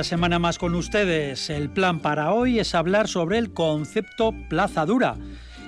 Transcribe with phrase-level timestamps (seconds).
[0.00, 1.48] Semana más con ustedes.
[1.50, 5.16] El plan para hoy es hablar sobre el concepto plaza dura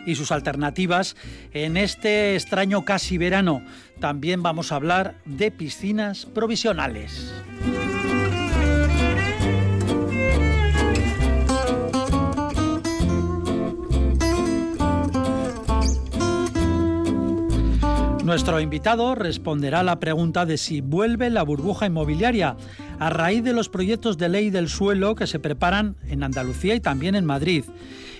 [0.06, 1.14] y sus alternativas
[1.52, 3.62] en este extraño casi verano.
[4.00, 7.32] También vamos a hablar de piscinas provisionales.
[18.24, 22.56] Nuestro invitado responderá a la pregunta de si vuelve la burbuja inmobiliaria
[22.98, 26.80] a raíz de los proyectos de ley del suelo que se preparan en Andalucía y
[26.80, 27.64] también en Madrid.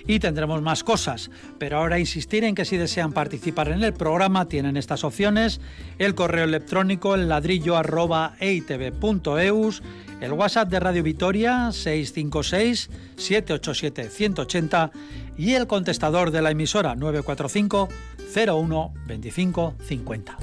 [0.07, 4.47] Y tendremos más cosas, pero ahora insistir en que si desean participar en el programa
[4.47, 5.59] tienen estas opciones,
[5.97, 7.77] el correo electrónico el ladrillo
[10.21, 14.91] el WhatsApp de Radio Vitoria 656 787 180
[15.37, 17.89] y el contestador de la emisora 945
[18.33, 20.37] 01 25 50.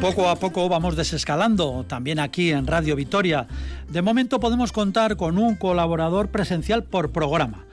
[0.00, 3.46] Poco a poco vamos desescalando, también aquí en Radio Vitoria.
[3.88, 7.65] De momento podemos contar con un colaborador presencial por programa.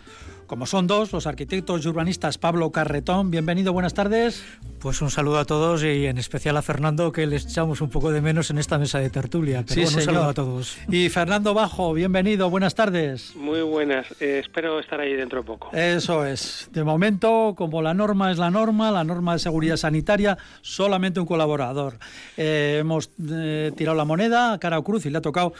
[0.53, 4.45] Como son dos, los arquitectos y urbanistas Pablo Carretón, bienvenido, buenas tardes.
[4.77, 8.11] Pues un saludo a todos y en especial a Fernando, que le echamos un poco
[8.11, 9.63] de menos en esta mesa de tertulia.
[9.65, 10.77] sí, un saludo a todos.
[10.89, 13.35] Y Fernando Bajo, bienvenido, buenas tardes.
[13.35, 15.71] Muy buenas, eh, espero estar ahí dentro de poco.
[15.75, 16.69] Eso es.
[16.71, 21.25] De momento, como la norma es la norma, la norma de seguridad sanitaria, solamente un
[21.25, 21.97] colaborador.
[22.37, 25.53] Eh, hemos eh, tirado la moneda, cara o cruz, y le ha tocado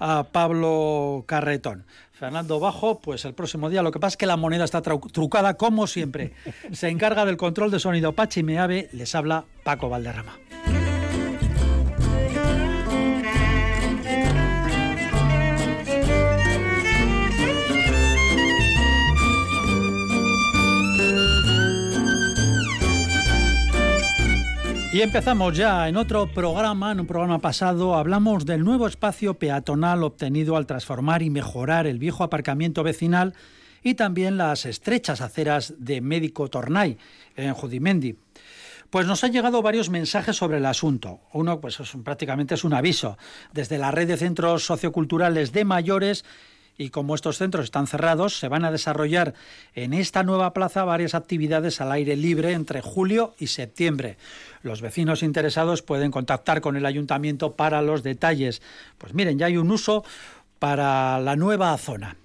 [0.00, 1.84] a Pablo Carretón.
[2.18, 3.80] Fernando Bajo, pues el próximo día.
[3.82, 6.32] Lo que pasa es que la moneda está trucada, como siempre.
[6.72, 10.36] Se encarga del control de sonido Pachi Meave, les habla Paco Valderrama.
[24.90, 30.02] Y empezamos ya en otro programa, en un programa pasado, hablamos del nuevo espacio peatonal
[30.02, 33.34] obtenido al transformar y mejorar el viejo aparcamiento vecinal
[33.82, 36.96] y también las estrechas aceras de Médico Tornay
[37.36, 38.16] en Judimendi.
[38.88, 41.20] Pues nos han llegado varios mensajes sobre el asunto.
[41.34, 43.18] Uno, pues prácticamente es un aviso.
[43.52, 46.24] Desde la red de centros socioculturales de mayores
[46.78, 49.34] y como estos centros están cerrados, se van a desarrollar
[49.74, 54.16] en esta nueva plaza varias actividades al aire libre entre julio y septiembre.
[54.62, 58.62] Los vecinos interesados pueden contactar con el ayuntamiento para los detalles.
[58.96, 60.04] Pues miren, ya hay un uso
[60.60, 62.16] para la nueva zona.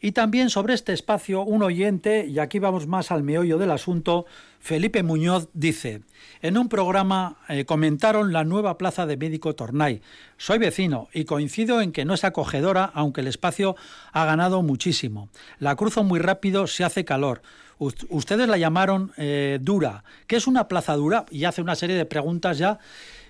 [0.00, 4.26] Y también sobre este espacio, un oyente, y aquí vamos más al meollo del asunto,
[4.60, 6.02] Felipe Muñoz dice,
[6.40, 10.00] en un programa eh, comentaron la nueva plaza de médico Tornay.
[10.36, 13.74] Soy vecino y coincido en que no es acogedora, aunque el espacio
[14.12, 15.30] ha ganado muchísimo.
[15.58, 17.42] La cruzo muy rápido, se hace calor.
[17.78, 20.04] ustedes la llamaron eh, dura.
[20.28, 21.26] ¿Qué es una plaza dura?
[21.30, 22.78] Y hace una serie de preguntas ya.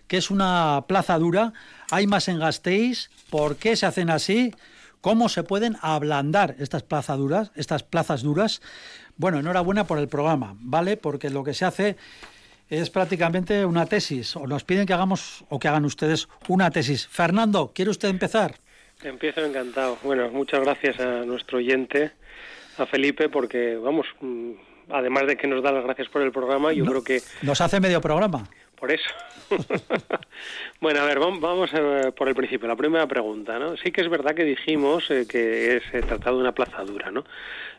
[0.07, 1.53] ¿Qué es una plaza dura?
[1.91, 3.11] ¿Hay más en Gasteiz?
[3.31, 4.53] ¿Por qué se hacen así?
[5.01, 8.61] Cómo se pueden ablandar estas plazas duras, estas plazas duras.
[9.17, 10.97] Bueno, enhorabuena por el programa, ¿vale?
[10.97, 11.97] Porque lo que se hace
[12.69, 17.07] es prácticamente una tesis, o nos piden que hagamos o que hagan ustedes una tesis.
[17.07, 18.57] Fernando, ¿quiere usted empezar?
[19.03, 19.97] Empiezo encantado.
[20.03, 22.13] Bueno, muchas gracias a nuestro oyente,
[22.77, 24.53] a Felipe, porque vamos, mm,
[24.91, 27.23] además de que nos da las gracias por el programa, yo creo que...
[27.43, 28.49] Nos hace medio programa.
[28.79, 29.11] Por eso.
[30.81, 31.71] bueno, a ver, vamos
[32.17, 32.69] por el principio.
[32.69, 33.77] La primera pregunta, ¿no?
[33.77, 37.25] Sí que es verdad que dijimos eh, que se tratado de una plazadura, ¿no?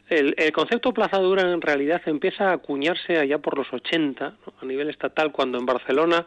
[0.09, 5.31] El, concepto plazadura en realidad empieza a acuñarse allá por los 80 a nivel estatal
[5.31, 6.25] cuando en Barcelona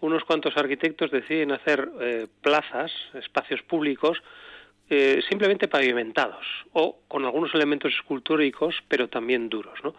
[0.00, 4.22] unos cuantos arquitectos deciden hacer eh, plazas, espacios públicos,
[4.90, 9.78] eh, simplemente pavimentados o con algunos elementos escultóricos, pero también duros.
[9.84, 9.94] ¿no?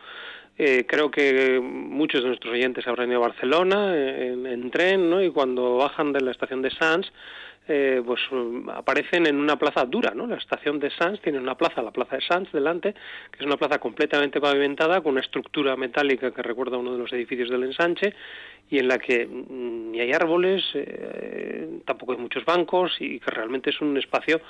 [0.62, 5.24] Eh, creo que muchos de nuestros oyentes habrán ido a Barcelona en, tren, ¿no?
[5.24, 7.10] Y cuando bajan de la estación de Sants,
[7.70, 8.20] eh, pues
[8.76, 10.28] aparecen en una plaza dura, ¿no?
[10.28, 12.94] La estación de Sants tiene una plaza, la plaza de Sants, delante,
[13.32, 16.98] que es una plaza completamente pavimentada con una estructura metálica que recuerda a uno de
[16.98, 18.14] los edificios del ensanche
[18.70, 23.70] y en la que ni hay árboles, eh, tampoco hay muchos bancos y que realmente
[23.70, 24.42] es un espacio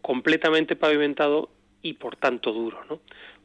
[0.00, 1.50] completamente pavimentado
[1.82, 3.00] y por tanto duro, ¿no?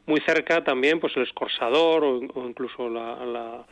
[0.06, 3.64] Muy cerca también pues el escorsador o, incluso la,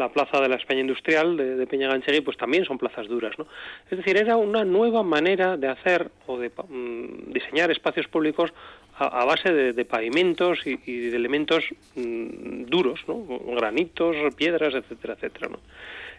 [0.00, 3.46] la plaza de la España Industrial de, de Peñaganchegui, pues también son plazas duras, ¿no?
[3.90, 8.52] Es decir, era una nueva manera de hacer o de mm, diseñar espacios públicos
[8.98, 11.64] a, base de, pavimentos y, de elementos
[11.94, 13.24] mm, duros, ¿no?
[13.56, 15.58] Granitos, piedras, etcétera, etcétera, ¿no?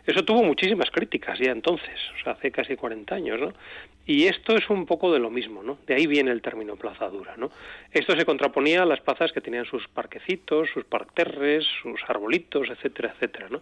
[0.05, 3.53] Eso tuvo muchísimas críticas ya entonces, o sea, hace casi 40 años, ¿no?
[4.05, 5.77] Y esto es un poco de lo mismo, ¿no?
[5.85, 7.51] De ahí viene el término plaza dura, ¿no?
[7.91, 13.13] Esto se contraponía a las plazas que tenían sus parquecitos, sus parterres, sus arbolitos, etcétera,
[13.13, 13.61] etcétera, ¿no?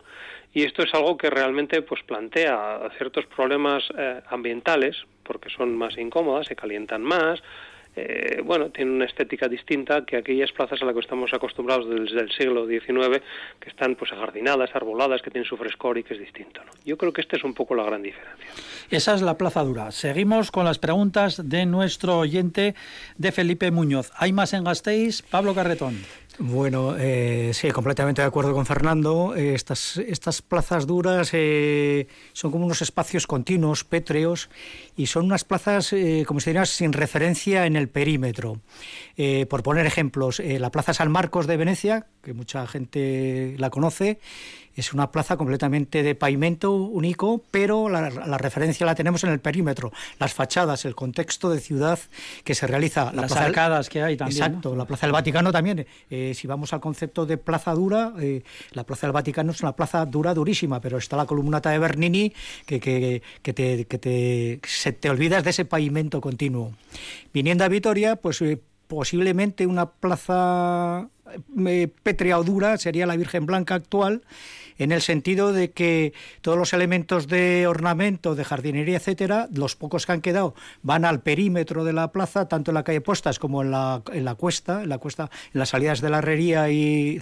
[0.54, 5.98] Y esto es algo que realmente pues plantea ciertos problemas eh, ambientales, porque son más
[5.98, 7.44] incómodas, se calientan más,
[7.96, 12.22] eh, bueno, tiene una estética distinta que aquellas plazas a las que estamos acostumbrados desde
[12.22, 13.22] el siglo XIX,
[13.60, 16.62] que están pues ajardinadas, arboladas, que tienen su frescor y que es distinto.
[16.86, 18.46] Yo creo que esta es un poco la gran diferencia.
[18.90, 19.92] Esa es la Plaza Dura.
[19.92, 22.76] Seguimos con las preguntas de nuestro oyente
[23.18, 24.12] de Felipe Muñoz.
[24.16, 25.22] ¿Hay más en Gasteiz?
[25.22, 25.98] Pablo Carretón.
[26.42, 29.36] Bueno, eh, sí, completamente de acuerdo con Fernando.
[29.36, 34.50] Eh, estas, estas plazas duras eh, son como unos espacios continuos, pétreos,
[34.96, 35.94] y son unas plazas,
[36.26, 38.62] como se diría, sin referencia en el perímetro.
[39.50, 44.20] por poner ejemplos, la Plaza San Marcos de Venecia, que mucha gente la conoce,
[44.80, 49.92] es una plaza completamente de pavimento único, pero la, referencia la tenemos en el perímetro,
[50.20, 52.00] las fachadas, el contexto de ciudad
[52.44, 53.12] que se realiza.
[53.14, 54.44] las arcadas que hay también.
[54.44, 55.86] Exacto, la Plaza del Vaticano también.
[56.10, 59.76] Eh, si vamos al concepto de plaza dura, eh, la Plaza del Vaticano es una
[59.76, 62.34] plaza dura, durísima, pero está la columnata de Bernini
[62.66, 66.74] que, que, que, te, que te, se te olvidas de ese pavimento continuo.
[67.34, 71.10] Viniendo a Vitoria, pues eh, posiblemente una plaza
[72.04, 74.24] pétrea o dura sería la Virgen Blanca actual
[74.80, 80.06] en el sentido de que todos los elementos de ornamento, de jardinería, etcétera, los pocos
[80.06, 83.62] que han quedado van al perímetro de la plaza, tanto en la calle Postas como
[83.62, 87.20] en la, en la cuesta, en la cuesta, en las salidas de la herrería y,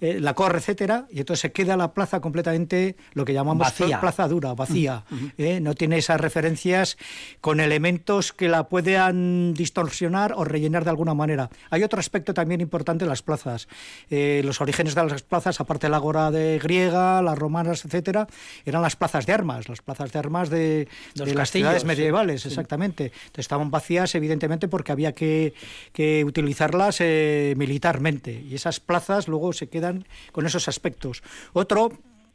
[0.00, 3.70] eh, la corre, etcétera, y entonces se queda la plaza completamente lo que llamamos
[4.00, 5.04] plaza dura, vacía.
[5.10, 5.60] Mm, ¿eh?
[5.60, 6.96] no tiene esas referencias
[7.40, 11.50] con elementos que la puedan distorsionar o rellenar de alguna manera.
[11.68, 13.68] Hay otro aspecto también importante en las plazas.
[14.10, 18.26] Eh, los orígenes de las plazas, aparte de la agora de griega, las romanas, etcétera,
[18.64, 23.04] eran las plazas de armas, las plazas de armas de, las ciudades medievales, exactamente.
[23.04, 25.54] Entonces estaban vacías, evidentemente, porque había que,
[25.92, 28.44] que utilizarlas militarmente.
[28.48, 31.22] Y esas plazas luego se quedan con esos aspectos.
[31.52, 31.92] Otro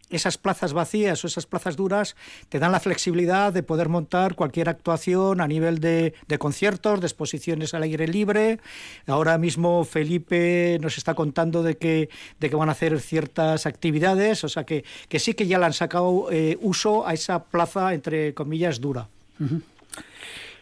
[0.10, 2.16] esas plazas vacías o esas plazas duras
[2.50, 7.74] te dan la flexibilidad de poder montar cualquier actuación a nivel de, conciertos, de exposiciones
[7.74, 8.60] al aire libre.
[9.08, 12.10] Ahora mismo Felipe nos está contando de que,
[12.40, 15.66] de que van a hacer ciertas actividades, o sea que, que sí que ya le
[15.66, 19.10] han sacado eh, uso a esa plaza, entre comillas, dura.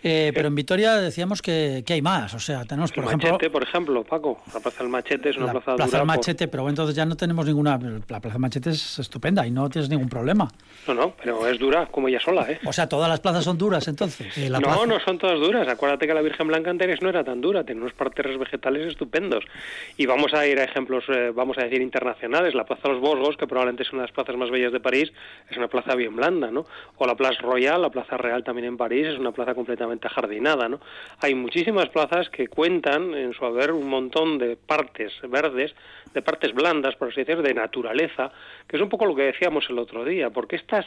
[0.03, 3.31] Eh, pero en Vitoria decíamos que, hay más, o sea, tenemos por ejemplo...
[3.31, 6.47] Machete, por ejemplo, Paco, la Plaza del Machete es una la plaza, plaza del Machete,
[6.47, 7.79] pero entonces ya no tenemos ninguna...
[8.09, 10.49] La Plaza del Machete es estupenda y no tienes ningún problema.
[10.87, 12.59] No, no, pero es dura como ella sola, ¿eh?
[12.65, 14.37] O sea, todas las plazas son duras entonces.
[14.37, 15.67] Eh, no, no son todas duras.
[15.67, 19.45] Acuérdate que la Virgen Blanca antes no era tan dura, tenía unos parterres vegetales estupendos.
[19.95, 22.53] Y vamos a ir a ejemplos, eh, vamos a decir, internacionales.
[22.53, 24.79] La Plaza de los Bosgos, que probablemente es una de las plazas más bellas de
[24.79, 25.13] París,
[25.49, 26.65] es una plaza bien blanda, ¿no?
[26.97, 30.69] O la Plaza Royal, la Plaza Real también en París, es una plaza completamente jardinada,
[31.19, 35.73] hay muchísimas plazas que cuentan en su haber un montón de partes verdes,
[36.13, 38.31] de partes blandas, por así decir, de naturaleza,
[38.67, 40.85] que es un poco lo que decíamos el otro día, porque estos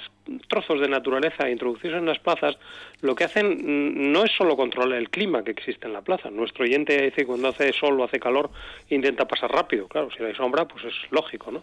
[0.49, 2.57] trozos de naturaleza introducidos en las plazas
[3.01, 6.31] lo que hacen no es solo controlar el clima que existe en la plaza.
[6.31, 8.51] Nuestro oyente dice que cuando hace sol o hace calor
[8.89, 11.63] intenta pasar rápido, claro, si hay sombra, pues es lógico, ¿no?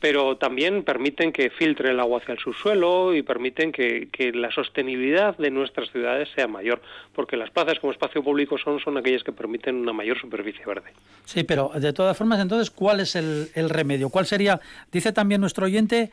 [0.00, 5.36] Pero también permiten que filtre el agua hacia el subsuelo y permiten que, la sostenibilidad
[5.38, 6.80] de nuestras ciudades sea mayor,
[7.14, 10.90] porque las plazas como espacio público son, son aquellas que permiten una mayor superficie verde.
[11.24, 14.10] Sí, pero de todas formas, entonces, ¿cuál es el, el remedio?
[14.10, 14.60] ¿Cuál sería,
[14.92, 16.10] dice también nuestro oyente,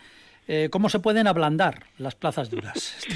[0.47, 2.95] eh, cómo se pueden ablandar las plazas duras.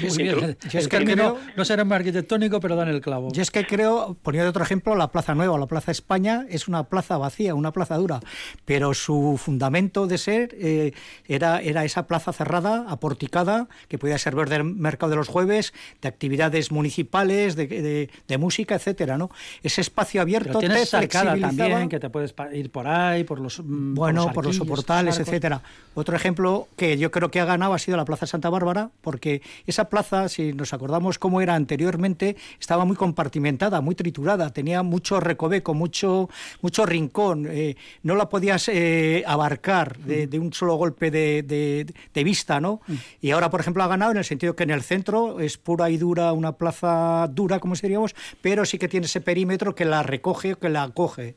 [0.72, 3.32] Es que no, no será muy arquitectónico, pero dan el clavo.
[3.32, 6.84] Yo es que creo, poniendo otro ejemplo, la Plaza Nueva, la Plaza España, es una
[6.84, 8.20] plaza vacía, una plaza dura,
[8.64, 10.92] pero su fundamento de ser eh,
[11.26, 16.08] era, era esa plaza cerrada, aporticada, que podía servir del mercado de los jueves, de
[16.08, 19.30] actividades municipales, de, de, música, etcétera, ¿no?
[19.62, 23.60] Ese espacio abierto pero tienes te también, que te puedes ir por ahí, por los
[23.60, 25.60] mm, Bueno, por los, soportales, etcétera.
[25.94, 28.90] Otro ejemplo que yo creo creo que ha ganado ha sido la Plaza Santa Bárbara,
[29.02, 34.82] porque esa plaza, si nos acordamos cómo era anteriormente, estaba muy compartimentada, muy triturada, tenía
[34.82, 36.30] mucho recoveco, mucho,
[36.62, 42.80] mucho rincón, eh, no la podías eh, abarcar de, un solo golpe de, vista, ¿no?
[42.86, 42.94] Mm.
[43.20, 45.90] Y ahora, por ejemplo, ha ganado en el sentido que en el centro es pura
[45.90, 50.02] y dura, una plaza dura, como diríamos, pero sí que tiene ese perímetro que la
[50.02, 51.36] recoge, que la acoge.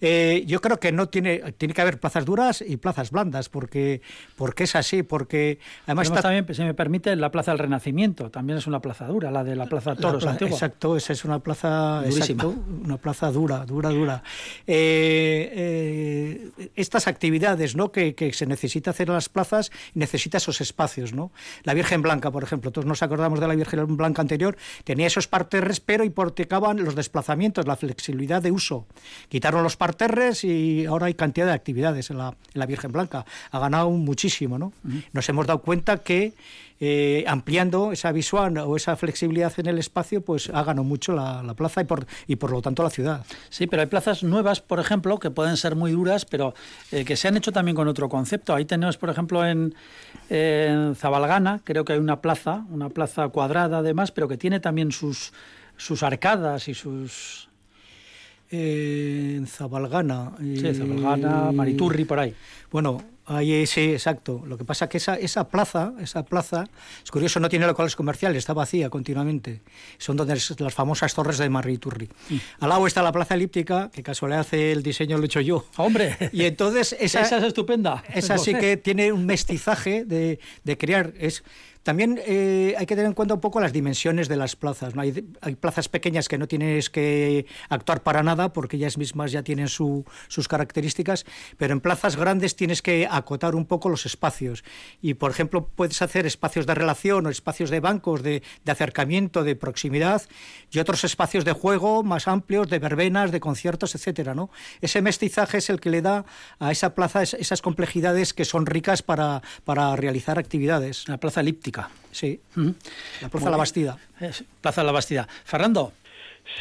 [0.00, 4.02] Eh, yo creo que no tiene, tiene que haber plazas duras y plazas blandas, porque,
[4.36, 8.66] porque es así, porque además también, si me permite, la Plaza del Renacimiento, también es
[8.66, 12.96] una plaza dura, la de la Plaza Toros Exacto, esa es una plaza, exacto, una
[12.96, 14.22] plaza dura, dura, dura.
[14.66, 15.52] Eh,
[16.58, 17.92] eh, estas actividades ¿no?
[17.92, 21.30] que, que, se necesita hacer en las plazas, necesita esos espacios, ¿no?
[21.62, 25.28] La Virgen Blanca, por ejemplo, todos nos acordamos de la Virgen Blanca anterior, tenía esos
[25.28, 28.86] parterres, pero hipotecaban los desplazamientos, la flexibilidad de uso.
[29.36, 33.26] Quitaron los parterres y ahora hay cantidad de actividades en la, en la Virgen Blanca.
[33.50, 34.72] Ha ganado muchísimo, ¿no?
[35.12, 36.32] Nos hemos dado cuenta que
[36.80, 41.52] eh, ampliando esa visual o esa flexibilidad en el espacio, pues ha ganado mucho la,
[41.54, 43.26] plaza y por, y por lo tanto la ciudad.
[43.50, 46.54] Sí, pero hay plazas nuevas, por ejemplo, que pueden ser muy duras, pero
[46.90, 48.54] eh, que se han hecho también con otro concepto.
[48.54, 49.74] Ahí tenemos, por ejemplo, en,
[50.30, 54.92] en Zabalgana, creo que hay una plaza, una plaza cuadrada además, pero que tiene también
[54.92, 55.34] sus,
[55.76, 57.50] sus arcadas y sus...
[58.50, 60.32] Eh, en Zabalgana.
[60.38, 62.34] Sí, Zabalgana, Mariturri, por ahí.
[62.70, 64.42] Bueno, Ahí sí, exacto.
[64.46, 66.68] Lo que pasa es que esa, esa plaza, esa plaza,
[67.02, 69.62] es curioso, no tiene locales comerciales, está vacía continuamente.
[69.98, 72.08] Son donde las famosas torres de Mariturri.
[72.28, 72.36] Mm.
[72.60, 75.66] Al lado está la plaza elíptica, que casualidad hace el diseño lo he hecho yo.
[75.76, 76.16] ¡Hombre!
[76.32, 78.04] Y entonces esa, esa es estupenda.
[78.14, 81.12] Esa sí que tiene un mestizaje de, de crear.
[81.18, 81.42] Es,
[81.86, 84.96] también eh, hay que tener en cuenta un poco las dimensiones de las plazas.
[84.96, 85.02] ¿no?
[85.02, 85.12] Hay,
[85.60, 90.04] plazas pequeñas que no tienes que actuar para nada porque ellas mismas ya tienen sus
[90.48, 91.24] características,
[91.56, 94.64] pero en plazas grandes tienes que acotar un poco los espacios.
[95.00, 99.54] Y, por ejemplo, puedes hacer espacios de relación o espacios de bancos, de, acercamiento, de
[99.54, 100.22] proximidad
[100.72, 104.34] y otros espacios de juego más amplios, de verbenas, de conciertos, etcétera.
[104.34, 104.50] ¿no?
[104.80, 106.24] Ese mestizaje es el que le da
[106.58, 111.06] a esa plaza esas complejidades que son ricas para, para realizar actividades.
[111.06, 111.75] La plaza elíptica.
[112.12, 112.40] Sí.
[113.20, 113.98] La Plaza La Bastida.
[114.60, 115.28] Plaza La Bastida.
[115.44, 115.92] Fernando.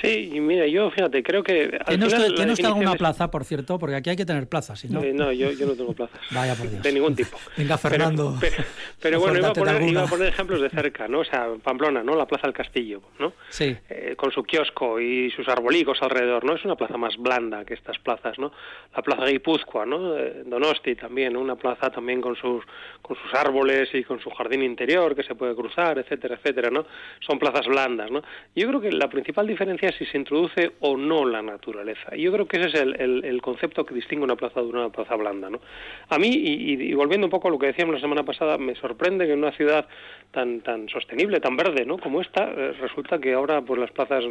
[0.02, 1.80] Sí, y mira, yo fíjate, creo que...
[1.88, 3.78] ¿Tiene usted, alguna plaza, por cierto?
[3.80, 5.02] Porque aquí hay que tener plazas, ¿no?
[5.02, 6.20] Eh, no, yo, yo, no tengo plazas.
[6.32, 6.82] Vaya por Dios.
[6.82, 7.38] De ningún tipo.
[7.58, 8.36] Venga, Fernando.
[9.02, 11.20] Pero, bueno, iba a, poner, iba a, poner, ejemplos de cerca, ¿no?
[11.20, 12.16] O sea, Pamplona, ¿no?
[12.16, 13.34] La Plaza del Castillo, ¿no?
[13.50, 13.76] Sí.
[13.90, 16.56] Eh, con su kiosco y sus arbolicos alrededor, ¿no?
[16.56, 18.52] Es una plaza más blanda que estas plazas, ¿no?
[18.96, 20.18] La Plaza Guipúzcoa, ¿no?
[20.18, 21.42] Eh, Donosti también, ¿no?
[21.42, 22.64] Una plaza también con sus,
[23.02, 26.86] con sus árboles y con su jardín interior que se puede cruzar, etcétera, etcétera, ¿no?
[27.20, 28.22] Son plazas blandas, ¿no?
[28.56, 32.16] Yo creo que la principal diferencia si se introduce o no la naturaleza.
[32.16, 35.16] Y yo creo que ese es el, concepto que distingue una plaza de una plaza
[35.16, 35.50] blanda.
[35.50, 35.60] ¿no?
[36.10, 39.26] A mí, y, volviendo un poco a lo que decíamos la semana pasada, me sorprende
[39.26, 39.88] que en una ciudad
[40.32, 41.98] tan, tan sostenible, tan verde ¿no?
[41.98, 44.24] como esta, eh, resulta que ahora pues las plazas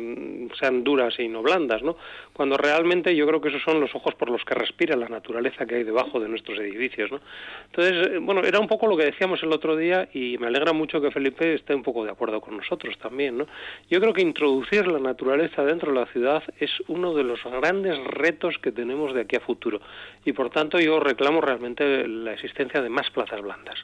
[0.58, 1.96] sean duras y no blandas, ¿no?
[2.32, 5.66] cuando realmente yo creo que esos son los ojos por los que respira la naturaleza
[5.66, 7.10] que hay debajo de nuestros edificios.
[7.10, 7.20] ¿no?
[7.66, 10.72] Entonces, eh, bueno, era un poco lo que decíamos el otro día y me alegra
[10.72, 13.38] mucho que Felipe esté un poco de acuerdo con nosotros también.
[13.38, 13.46] ¿no?
[13.90, 17.98] Yo creo que introducir la naturaleza dentro de la ciudad es uno de los grandes
[18.04, 19.80] retos que tenemos de aquí a futuro.
[20.24, 23.76] Y por tanto yo reclamo realmente la existencia de más plazas blandas.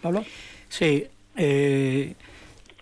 [0.00, 0.24] Pablo.
[0.68, 1.04] Sí.
[1.36, 2.14] Eh,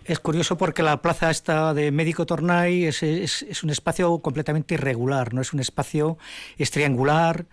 [0.05, 5.33] es curioso porque la plaza esta de Médico Tornay es, es, un espacio completamente irregular,
[5.33, 6.17] no es un espacio
[6.57, 7.45] es triangular.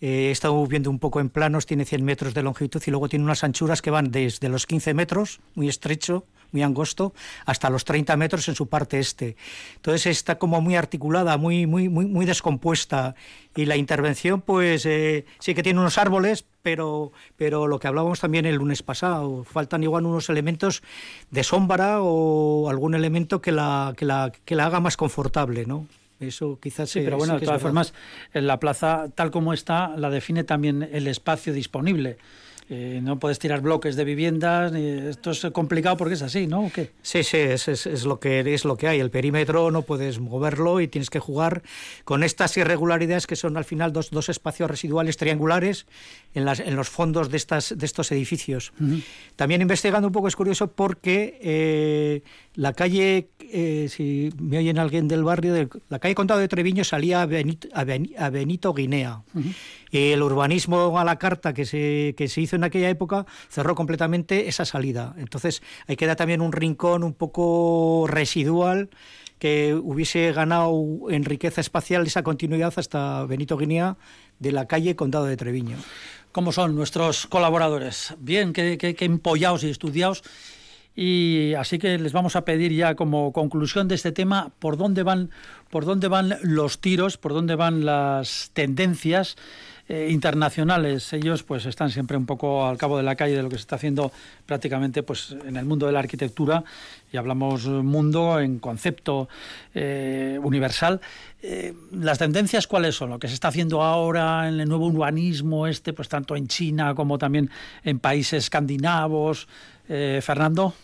[0.00, 3.08] Eh, he estado viendo un poco en planos, tiene 100 metros de longitud y luego
[3.08, 7.12] tiene unas anchuras que van desde los 15 metros, muy estrecho, muy angosto,
[7.44, 9.36] hasta los 30 metros en su parte este.
[9.76, 13.14] Entonces está como muy articulada, muy, muy, muy, descompuesta.
[13.54, 18.20] Y la intervención, pues eh, sí que tiene unos árboles, pero, pero lo que hablábamos
[18.20, 20.82] también el lunes pasado, faltan igual unos elementos
[21.30, 25.86] de sombra o algún elemento que la, que la, que la haga más confortable, ¿no?
[26.20, 27.94] Eso quizás sí, pero bueno, de todas formas,
[28.34, 32.18] en la plaza tal como está la define también el espacio disponible.
[32.70, 36.70] Eh, no puedes tirar bloques de viviendas, esto es complicado porque es así, ¿no?
[36.74, 36.90] qué?
[37.00, 39.00] Sí, sí, es, es, lo que, es lo que hay.
[39.00, 41.62] El perímetro no puedes moverlo y tienes que jugar
[42.04, 45.86] con estas irregularidades que son al final dos, dos espacios residuales triangulares
[46.34, 48.74] en, las, en los fondos de, estas, de estos edificios.
[49.36, 52.22] También investigando un poco es curioso porque eh,
[52.54, 57.22] la calle, eh, si me oyen alguien del barrio, la calle Condado de Treviño salía
[57.22, 59.22] a Benito, a Benito Guinea.
[59.90, 63.74] Y el urbanismo a la carta que se, que se hizo en aquella época cerró
[63.74, 65.14] completamente esa salida.
[65.18, 68.90] Entonces, hay que dar también un rincón un poco residual
[69.38, 73.96] que hubiese ganado en riqueza espacial esa continuidad hasta Benito Guinea
[74.38, 75.76] de la calle Condado de Treviño.
[76.32, 78.14] ¿Cómo son nuestros colaboradores?
[78.18, 80.22] Bien, que, que, que empollados y estudiados.
[81.00, 85.04] Y así que les vamos a pedir ya como conclusión de este tema por dónde
[85.04, 85.30] van,
[85.70, 89.36] por dónde van los tiros, por dónde van las tendencias
[89.88, 93.48] eh, internacionales, ellos pues están siempre un poco al cabo de la calle de lo
[93.48, 94.10] que se está haciendo
[94.44, 96.64] prácticamente pues en el mundo de la arquitectura
[97.12, 99.28] y hablamos mundo en concepto
[99.76, 101.00] eh, universal.
[101.42, 103.10] Eh, ¿Las tendencias cuáles son?
[103.10, 106.96] Lo que se está haciendo ahora en el nuevo urbanismo este, pues tanto en China
[106.96, 107.50] como también
[107.84, 109.46] en países escandinavos.
[110.20, 110.74] Fernando.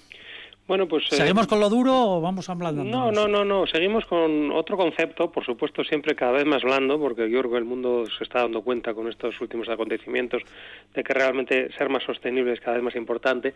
[0.66, 1.04] Bueno, pues...
[1.12, 2.84] Eh, ¿Seguimos con lo duro o vamos hablando?
[2.84, 3.66] No, no, no, no.
[3.66, 7.58] Seguimos con otro concepto, por supuesto siempre cada vez más blando, porque yo creo que
[7.58, 10.42] el mundo se está dando cuenta con estos últimos acontecimientos
[10.94, 13.52] de que realmente ser más sostenible es cada vez más importante.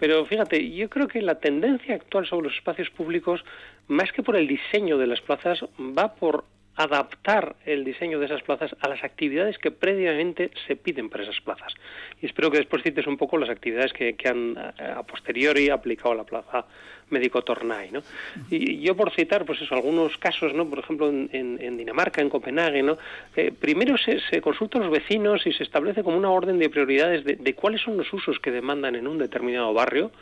[0.00, 3.44] Pero fíjate, yo creo que la tendencia actual sobre los espacios públicos,
[3.86, 6.44] más que por el diseño de las plazas, va por
[6.78, 11.40] adaptar el diseño de esas plazas a las actividades que previamente se piden para esas
[11.40, 11.74] plazas.
[12.22, 16.12] Y espero que después cites un poco las actividades que, han eh, a posteriori aplicado
[16.12, 16.64] a la plaza
[17.10, 17.90] médico Tornay.
[17.90, 18.02] ¿no?
[18.48, 20.70] Y yo por citar pues eso, algunos casos, ¿no?
[20.70, 22.96] por ejemplo en, Dinamarca, en Copenhague, ¿no?
[23.34, 27.24] Eh, primero se, se consultan los vecinos y se establece como una orden de prioridades
[27.24, 30.12] de cuáles son los usos que demandan en un determinado barrio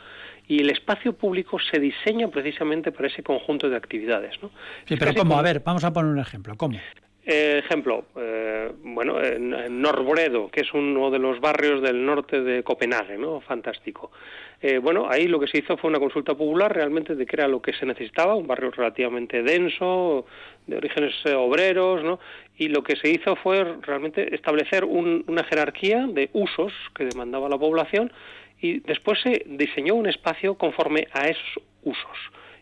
[0.47, 4.41] y el espacio público se diseña precisamente para ese conjunto de actividades.
[4.41, 4.49] ¿no?
[4.85, 5.37] Sí, pero ¿cómo?
[5.37, 6.55] A ver, vamos a poner un ejemplo.
[6.55, 6.77] ¿Cómo?
[7.29, 12.63] Eh, ejemplo, eh, bueno, en, Norbredo, que es uno de los barrios del norte de
[12.63, 13.41] Copenhague, ¿no?
[13.41, 14.11] Fantástico.
[14.61, 17.49] Eh, bueno, ahí lo que se hizo fue una consulta popular realmente de qué era
[17.49, 20.25] lo que se necesitaba, un barrio relativamente denso,
[20.67, 22.17] de orígenes obreros, ¿no?
[22.55, 27.57] Y lo que se hizo fue realmente establecer una jerarquía de usos que demandaba la
[27.57, 28.09] población
[28.61, 32.17] y después se diseñó un espacio conforme a esos usos.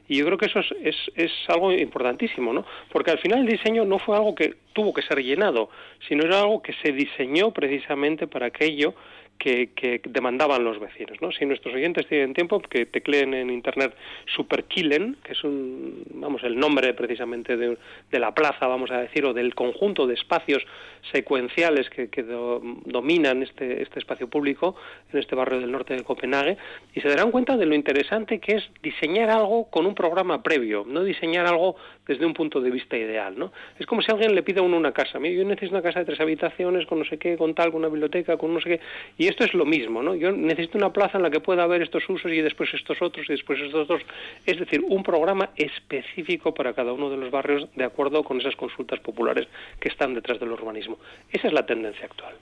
[0.08, 2.64] Y yo creo que eso es, es, es, algo importantísimo, ¿no?
[2.92, 5.70] Porque al final el diseño no fue algo que tuvo que ser llenado,
[6.08, 8.94] sino era algo que se diseñó precisamente para aquello
[9.38, 11.22] que, demandaban los vecinos.
[11.22, 11.32] ¿no?
[11.32, 13.94] Si nuestros oyentes tienen tiempo, que tecleen en internet
[14.36, 17.78] Superkillen, que es un, vamos, el nombre precisamente de,
[18.12, 20.66] la plaza, vamos a decir, o del conjunto de espacios
[21.12, 22.10] secuenciales que,
[22.86, 24.76] dominan este, este espacio público
[25.12, 26.58] en este barrio del norte de Copenhague,
[26.94, 30.86] y se darán cuenta de lo interesante que es diseñar algo con un programa previo,
[30.88, 31.76] no diseñar algo
[32.08, 33.38] desde un punto de vista ideal.
[33.38, 33.52] ¿no?
[33.80, 35.20] Es como si alguien le pide a uno una casa.
[35.20, 37.90] Yo necesito una casa de tres habitaciones, con no sé qué, con tal, con una
[37.90, 38.80] biblioteca, con no sé qué,
[39.18, 40.16] y esto es lo mismo, ¿no?
[40.16, 43.26] Yo necesito una plaza en la que pueda haber estos usos y después estos otros
[43.30, 44.02] y después estos otros.
[44.46, 48.56] Es decir, un programa específico para cada uno de los barrios de acuerdo con esas
[48.56, 49.48] consultas populares
[49.80, 50.95] que están detrás del urbanismo.
[51.32, 52.36] Esa es la tendencia actual.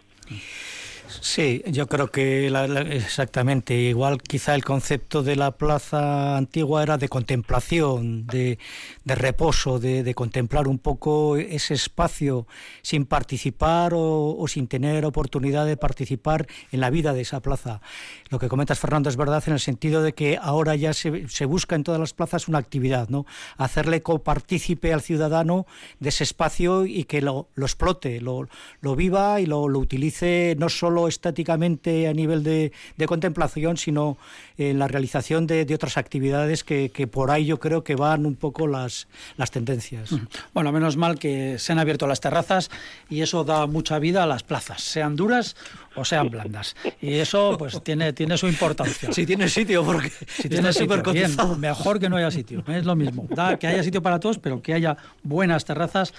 [1.08, 2.48] Sí, yo creo que
[2.92, 3.76] exactamente.
[3.76, 8.58] Igual quizá el concepto de la plaza antigua era de contemplación, de,
[9.06, 12.48] reposo, de, contemplar un poco ese espacio
[12.82, 17.82] sin participar o, sin tener oportunidad de participar en la vida de esa plaza.
[18.30, 21.76] Lo que comentas, Fernando, es verdad en el sentido de que ahora ya se, busca
[21.76, 23.26] en todas las plazas una actividad, ¿no?
[23.58, 25.66] Hacerle copartícipe al ciudadano
[26.00, 28.48] de ese espacio y que lo, explote, lo,
[28.82, 32.72] lo viva y lo, lo utilice no solo estáticamente a nivel de,
[33.06, 34.18] contemplación, sino
[34.58, 38.68] en la realización de, otras actividades que, por ahí yo creo que van un poco
[38.68, 40.12] las, las tendencias.
[40.54, 42.70] Bueno, menos mal que se han abierto las terrazas
[43.10, 45.56] y eso da mucha vida a las plazas, sean duras
[45.96, 46.76] o sean blandas.
[47.02, 49.12] Y eso pues tiene, tiene su importancia.
[49.12, 50.70] Si tiene sitio, porque si tiene
[51.12, 52.64] bien, mejor que no haya sitio.
[52.68, 53.28] Es lo mismo.
[53.30, 56.14] Da que haya sitio para todos, pero que haya buenas terrazas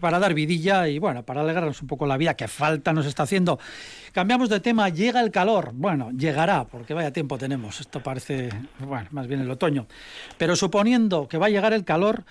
[0.00, 3.24] para dar vidilla y bueno, para alegrarnos un poco la vida que falta nos está
[3.24, 3.58] haciendo.
[4.12, 5.72] Cambiamos de tema, llega el calor.
[5.74, 7.80] Bueno, llegará, porque vaya tiempo tenemos.
[7.80, 9.86] Esto parece, bueno, más bien el otoño.
[10.38, 12.24] Pero suponiendo que va a llegar el calor,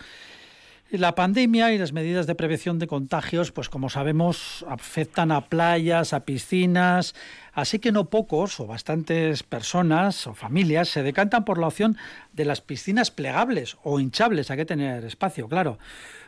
[0.91, 6.13] la pandemia y las medidas de prevención de contagios, pues como sabemos, afectan a playas,
[6.13, 7.15] a piscinas,
[7.53, 11.97] así que no pocos o bastantes personas o familias se decantan por la opción
[12.33, 15.79] de las piscinas plegables o hinchables, hay que tener espacio, claro.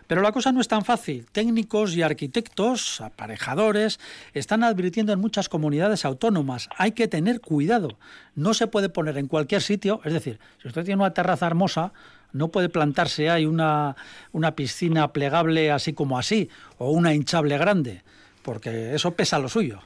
[0.08, 1.26] Pero la cosa no es tan fácil.
[1.32, 4.00] Técnicos y arquitectos, aparejadores,
[4.34, 6.70] están advirtiendo en muchas comunidades autónomas.
[6.78, 8.00] Hay que tener cuidado.
[8.34, 10.00] No se puede poner en cualquier sitio.
[10.06, 11.91] Es decir, si usted tiene una terraza hermosa,
[12.32, 13.96] no puede plantarse ahí una,
[14.32, 18.04] una piscina plegable así como así, o una hinchable grande,
[18.43, 19.80] porque eso pesa lo suyo.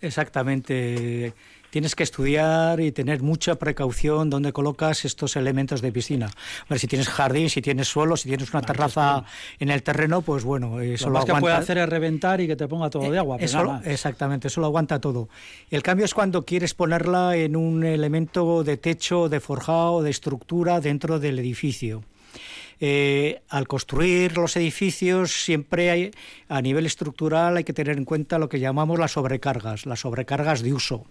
[0.00, 1.34] Exactamente
[1.76, 6.30] tienes que estudiar y tener mucha precaución donde colocas estos elementos de piscina.
[6.70, 9.24] ver, si tienes jardín, si tienes suelo, si tienes una terraza
[9.58, 12.56] en el terreno, pues bueno, eso lo, lo que puede hacer es reventar y que
[12.56, 13.36] te ponga todo de agua.
[13.38, 15.28] Eso, exactamente, eso lo aguanta todo.
[15.70, 20.80] El cambio es cuando quieres ponerla en un elemento de techo, de forjado, de estructura
[20.80, 22.04] dentro del edificio.
[22.80, 26.10] Eh, al construir los edificios siempre hay,
[26.48, 30.62] a nivel estructural hay que tener en cuenta lo que llamamos las sobrecargas, las sobrecargas
[30.62, 31.04] de uso.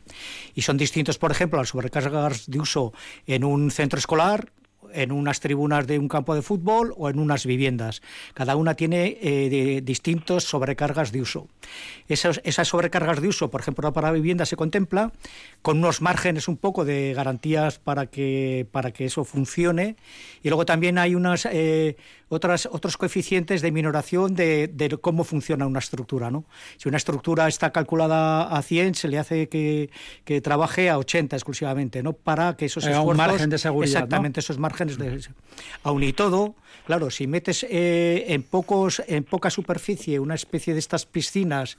[0.54, 2.94] Y son distintos, por ejemplo, las sobrecargas de uso
[3.26, 4.52] en un centro escolar,
[4.96, 8.02] en unas tribunas de un campo de fútbol o en unas viviendas.
[8.34, 11.48] Cada una tiene eh, distintos sobrecargas de uso.
[12.08, 15.12] Esas, sobrecargas de uso, por ejemplo, para vivienda se contempla
[15.62, 19.96] con unos márgenes un poco de garantías para que, para que eso funcione.
[20.44, 21.98] Y luego también hay unas, eh,
[22.30, 26.32] otras, otros coeficientes de minoración de, de, cómo funciona una estructura.
[26.32, 26.46] ¿no?
[26.78, 29.90] Si una estructura está calculada a 100, se le hace que,
[30.24, 32.14] que trabaje a 80 exclusivamente, ¿no?
[32.14, 33.12] para que esos esfuerzos...
[33.12, 35.22] Un margen de seguridad, Exactamente, esos márgenes de...
[35.84, 40.80] Aún y todo, claro, si metes eh, en, pocos, en poca superficie una especie de
[40.80, 41.78] estas piscinas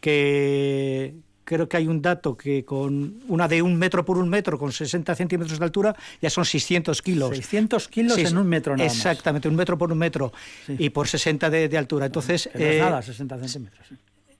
[0.00, 4.58] que creo que hay un dato que con una de un metro por un metro,
[4.58, 7.30] con 60 centímetros de altura, ya son 600 kilos.
[7.30, 10.32] 600 kilos en un metro nada Exactamente, un metro por un metro
[10.68, 12.06] y por 60 de, de altura.
[12.06, 13.88] Entonces, no es nada, 60 centímetros.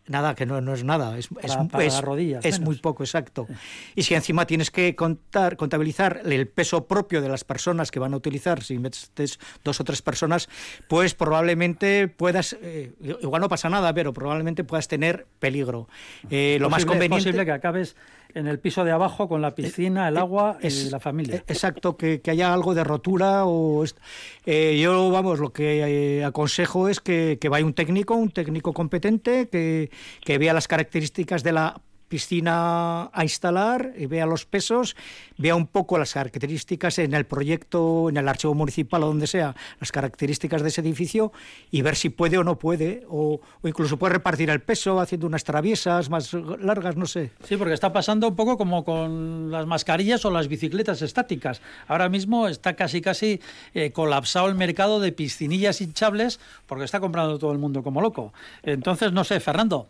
[0.07, 3.05] Nada, que no, no es nada, es, para, es, para es, rodillas, es muy poco,
[3.05, 3.47] exacto.
[3.95, 8.12] Y si encima tienes que contar, contabilizar el peso propio de las personas que van
[8.12, 9.11] a utilizar, si metes
[9.64, 10.51] dos o tres personas,
[10.88, 15.88] pues probablemente puedas, eh, igual no pasa nada, pero probablemente puedas tener peligro.
[16.29, 17.17] Eh, lo más conveniente...
[17.17, 17.97] Es posible que acabes
[18.35, 21.44] en el piso de abajo con la piscina, el agua es, y la familia.
[21.47, 23.85] Exacto, que, que haya algo de rotura o
[24.47, 28.73] eh, yo vamos lo que eh, aconsejo es que, que, vaya un técnico, un técnico
[28.73, 29.90] competente que,
[30.25, 34.97] que vea las características de la piscina a instalar, y vea los pesos,
[35.38, 39.55] vea un poco las características en el proyecto, en el archivo municipal o donde sea,
[39.81, 41.33] las características de ese edificio
[41.71, 45.27] y ver si puede o no puede, o, o incluso puede repartir el peso haciendo
[45.27, 47.33] unas traviesas más largas, no sé.
[47.45, 51.61] Sí, porque está pasando un poco como con las mascarillas o las bicicletas estáticas.
[51.88, 53.40] Ahora mismo está casi casi
[53.75, 58.33] eh, colapsado el mercado de piscinillas hinchables porque está comprando todo el mundo como loco.
[58.62, 59.88] Entonces, no sé, Fernando.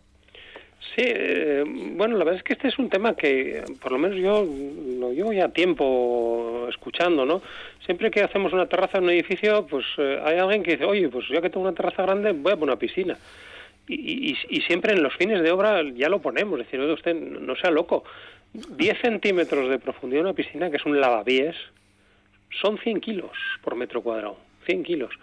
[0.79, 4.17] Sí, eh, bueno, la verdad es que este es un tema que, por lo menos
[4.17, 4.45] yo
[4.99, 7.41] lo llevo ya tiempo escuchando, ¿no?
[7.85, 11.09] Siempre que hacemos una terraza en un edificio, pues eh, hay alguien que dice, oye,
[11.09, 13.17] pues ya que tengo una terraza grande, voy a poner una piscina.
[13.87, 17.13] Y, y, siempre en los fines de obra ya lo ponemos, es decir, oye, usted
[17.13, 18.03] no sea loco.
[18.53, 21.55] 10 centímetros de profundidad en una piscina, que es un lavapiés,
[22.61, 25.13] son 100 kilos por metro cuadrado, 100 kilos.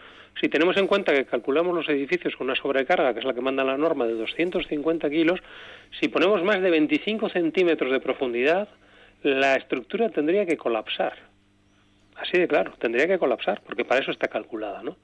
[0.40, 3.40] Si tenemos en cuenta que calculamos los edificios con una sobrecarga, que es la que
[3.40, 5.40] manda la norma, de 250 kilos,
[6.00, 8.68] si ponemos más de 25 centímetros de profundidad,
[9.22, 11.14] la estructura tendría que colapsar.
[12.16, 14.96] Así de claro, tendría que colapsar, porque para eso está calculada, ¿no?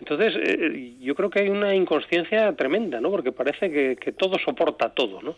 [0.00, 3.10] Entonces, eh, yo creo que hay una inconsciencia tremenda, ¿no?
[3.10, 5.36] Porque parece que, que todo soporta todo, ¿no?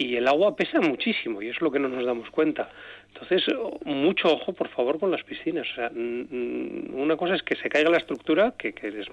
[0.00, 2.70] y el agua pesa muchísimo y es lo que no nos damos cuenta.
[3.12, 3.44] Entonces,
[3.84, 5.66] mucho ojo, por favor, con las piscinas.
[5.72, 9.06] O sea, una cosa es que se caiga la estructura, que, es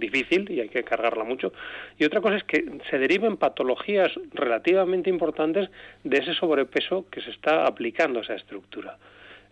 [0.00, 1.52] difícil y hay que cargarla mucho,
[1.98, 5.70] y otra cosa es que se deriven patologías relativamente importantes
[6.02, 8.98] de ese sobrepeso que se está aplicando a esa estructura.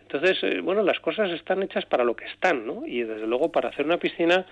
[0.01, 2.85] Entonces, eh, bueno, las cosas están hechas para lo que están, ¿no?
[2.85, 4.45] Y desde luego para hacer una piscina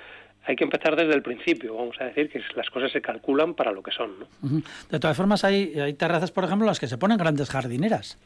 [0.43, 3.71] hay que empezar desde el principio, vamos a decir que las cosas se calculan para
[3.71, 4.11] lo que son.
[4.19, 4.61] ¿no?
[4.89, 8.17] De todas formas, hay, hay terrazas, por ejemplo, las que se ponen grandes jardineras.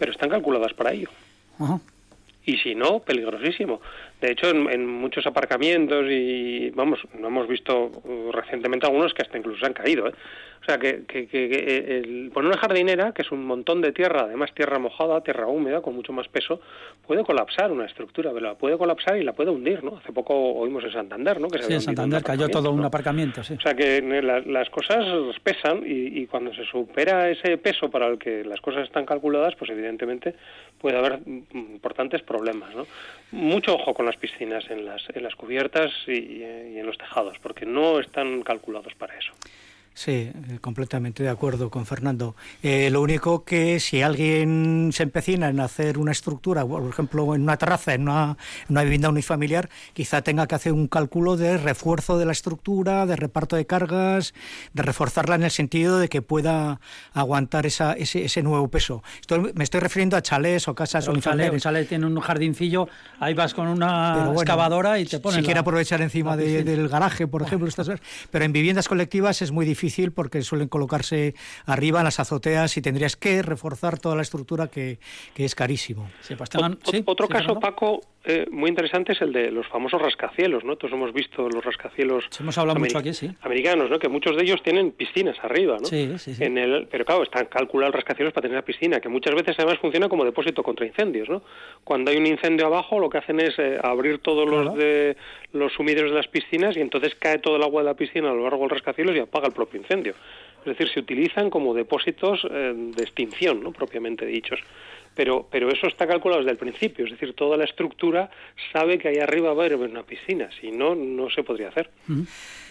[0.00, 1.10] pero están calculadas para ello.
[1.58, 1.78] Ajá.
[2.44, 3.80] Y si no, peligrosísimo.
[4.20, 9.22] De hecho, en, en, muchos aparcamientos y, vamos, no hemos visto uh, recientemente algunos que
[9.22, 10.08] hasta incluso se han caído.
[10.08, 10.12] ¿eh?
[10.60, 13.92] O sea, que, que, que, que el poner una jardinera, que es un montón de
[13.92, 16.60] tierra, además tierra mojada, tierra húmeda, con mucho más peso,
[17.06, 19.96] puede colapsar una estructura, pero la puede colapsar y la puede hundir, ¿no?
[19.96, 21.48] Hace poco oímos en Santander, ¿no?
[21.48, 23.54] Que se sí, en Santander cayó todo un aparcamiento, sí.
[23.54, 25.06] O sea, que la, las cosas
[25.42, 29.54] pesan y, y, cuando se supera ese peso para el que las cosas están calculadas,
[29.56, 30.34] pues evidentemente
[30.78, 32.86] puede haber importantes problemas, ¿no?
[33.32, 37.36] Mucho ojo con las piscinas en las, en las cubiertas y, y en los tejados,
[37.42, 39.32] porque no están calculados para eso.
[39.92, 42.36] Sí, completamente de acuerdo con Fernando.
[42.62, 47.42] Eh, lo único que si alguien se empecina en hacer una estructura, por ejemplo, en
[47.42, 48.36] una terraza, en una,
[48.68, 53.04] en una vivienda unifamiliar, quizá tenga que hacer un cálculo de refuerzo de la estructura,
[53.04, 54.32] de reparto de cargas,
[54.72, 56.80] de reforzarla en el sentido de que pueda
[57.12, 59.02] aguantar esa, ese, ese nuevo peso.
[59.20, 61.52] Estoy, me estoy refiriendo a chalés o casas Pero unifamiliares.
[61.54, 65.40] Un chalet tiene un jardincillo, ahí vas con una bueno, excavadora y te pones.
[65.40, 67.90] Si quiere aprovechar encima de, del garaje, por ejemplo, estas,
[68.30, 72.76] pero en viviendas colectivas es muy difícil difícil porque suelen colocarse arriba en las azoteas
[72.76, 74.98] y tendrías que reforzar toda la estructura que,
[75.34, 76.10] que es carísimo.
[76.20, 77.60] Sí, pues tengan, o, sí, otro sí, caso, Fernando.
[77.60, 80.76] Paco, eh, muy interesante es el de los famosos rascacielos, ¿no?
[80.76, 83.30] Todos hemos visto los rascacielos sí, hemos hablado mucho aquí, sí.
[83.40, 83.98] americanos, ¿no?
[83.98, 85.86] Que muchos de ellos tienen piscinas arriba, ¿no?
[85.86, 86.44] Sí, sí, sí.
[86.44, 89.78] En el, pero claro, están calculados rascacielos para tener la piscina, que muchas veces además
[89.78, 91.42] funciona como depósito contra incendios, ¿no?
[91.82, 94.64] Cuando hay un incendio abajo, lo que hacen es eh, abrir todos claro.
[94.64, 95.16] los de
[95.52, 98.34] los sumideros de las piscinas y entonces cae todo el agua de la piscina a
[98.34, 100.14] lo largo del rascacielos y apaga el propio incendio.
[100.60, 103.72] Es decir, se utilizan como depósitos eh, de extinción, ¿no?
[103.72, 104.60] propiamente dichos.
[105.14, 108.30] Pero, pero eso está calculado desde el principio, es decir, toda la estructura
[108.72, 111.90] sabe que ahí arriba va a haber una piscina, si no, no se podría hacer.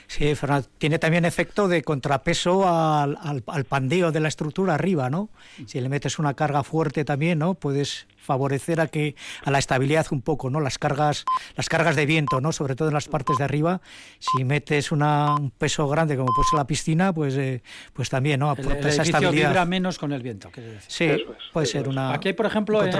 [0.09, 5.29] Sí, Fernando, tiene también efecto de contrapeso al, al, pandeo de la estructura arriba, ¿no?
[5.67, 7.53] Si le metes una carga fuerte también, ¿no?
[7.53, 10.61] Puedes favorecer a que a la estabilidad un poco, ¿no?
[10.61, 12.51] Las cargas, las cargas de viento, ¿no?
[12.51, 13.81] Sobre todo en las partes de arriba.
[14.17, 17.61] Si metes una, un peso grande como puede ser la piscina, pues, eh,
[17.93, 18.49] pues también, ¿no?
[18.49, 19.49] Aporta el, esa estabilidad.
[19.49, 20.49] vibra menos con el viento.
[20.87, 22.13] Sí, puede ser una.
[22.13, 22.91] Aquí, por ejemplo, eh,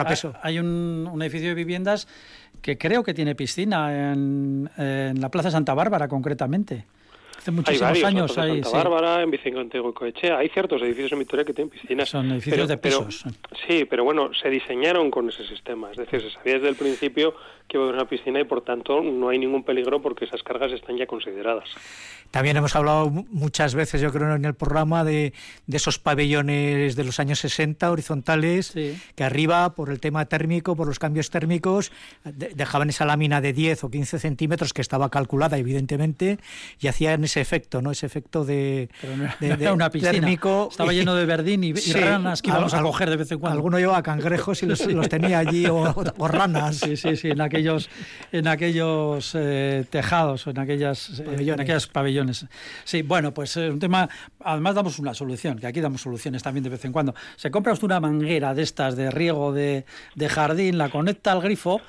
[0.43, 2.07] hay un, un edificio de viviendas
[2.61, 6.85] que creo que tiene piscina en, en la Plaza Santa Bárbara, concretamente.
[7.39, 8.37] Hace muchísimos hay años.
[8.37, 12.09] En Santa Bárbara, en Vicente Coechea, hay ciertos edificios en Victoria que tienen piscinas.
[12.09, 13.23] Son edificios de pisos.
[13.65, 15.89] sí, pero bueno, se diseñaron con ese sistema.
[15.91, 17.33] Es decir, se sabía desde el principio
[17.69, 20.43] que va a haber una piscina y por tanto no hay ningún peligro porque esas
[20.43, 21.69] cargas están ya consideradas.
[22.31, 25.33] También hemos hablado muchas veces, yo creo, en el programa de,
[25.65, 28.73] de esos pabellones de los años 60 horizontales,
[29.15, 31.91] que arriba, por el tema térmico, por los cambios térmicos,
[32.23, 36.37] dejaban esa lámina de 10 o 15 centímetros que estaba calculada, evidentemente,
[36.79, 37.91] y hacían ese efecto, ¿no?
[37.91, 38.89] Ese efecto de,
[39.39, 40.11] de, una piscina.
[40.11, 40.67] térmico.
[40.71, 43.57] Estaba lleno de verdín y, ranas que íbamos a coger de vez en cuando.
[43.57, 45.93] Alguno llevaba cangrejos y los, los tenía allí, o,
[46.27, 46.77] ranas.
[46.77, 47.89] Sí, sí, sí, en aquellos,
[48.31, 52.45] en aquellos eh, tejados o en, aquellas, eh, en aquellos pabellones.
[52.83, 54.09] Sí, bueno, pues es un tema.
[54.43, 57.13] Además, damos una solución, que aquí damos soluciones también de vez en cuando.
[57.35, 61.41] Se compra usted una manguera de estas de riego de, de jardín, la conecta al
[61.41, 61.81] grifo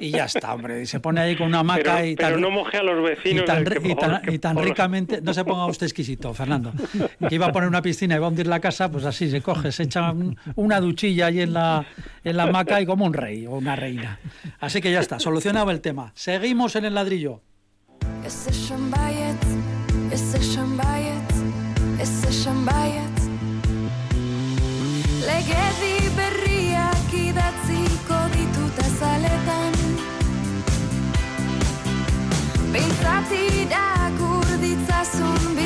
[0.00, 0.82] y ya está, hombre.
[0.82, 3.44] Y se pone ahí con una hamaca y pero no moje a los vecinos.
[4.28, 4.56] y tan
[4.88, 6.72] no se ponga usted exquisito, Fernando.
[7.28, 9.40] Que iba a poner una piscina y va a hundir la casa, pues así se
[9.40, 10.12] coge, se echa
[10.56, 11.86] una duchilla ahí en la,
[12.24, 14.18] en la hamaca y como un rey o una reina.
[14.60, 16.12] Así que ya está, solucionado el tema.
[16.14, 17.42] Seguimos en el ladrillo.
[34.98, 35.57] corazón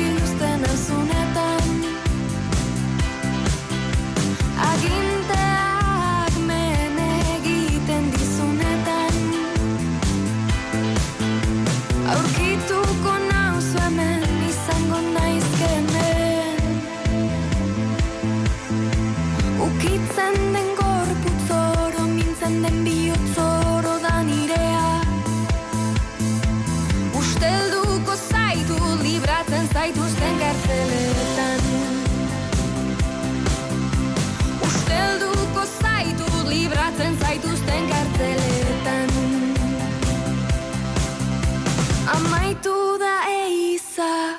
[42.53, 44.37] amaitu da eiza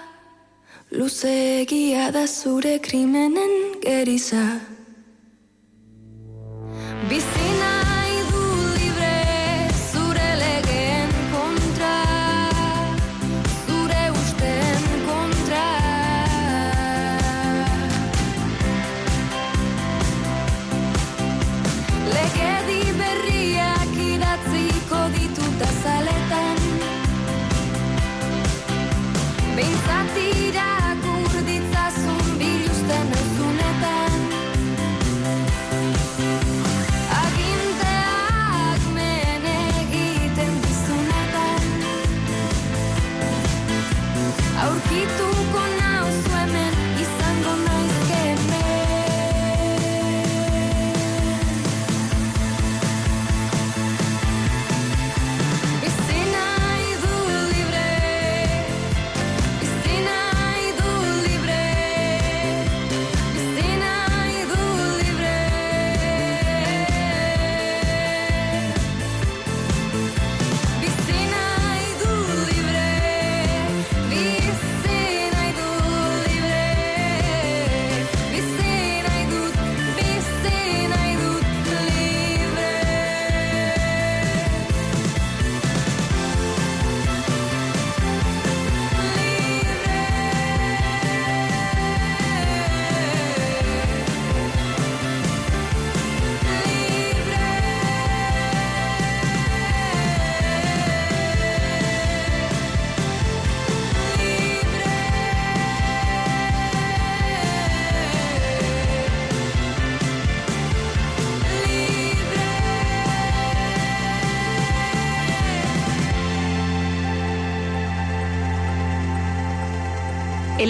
[0.93, 4.61] Luzegia da zure krimenen geriza.
[7.09, 7.44] Bizi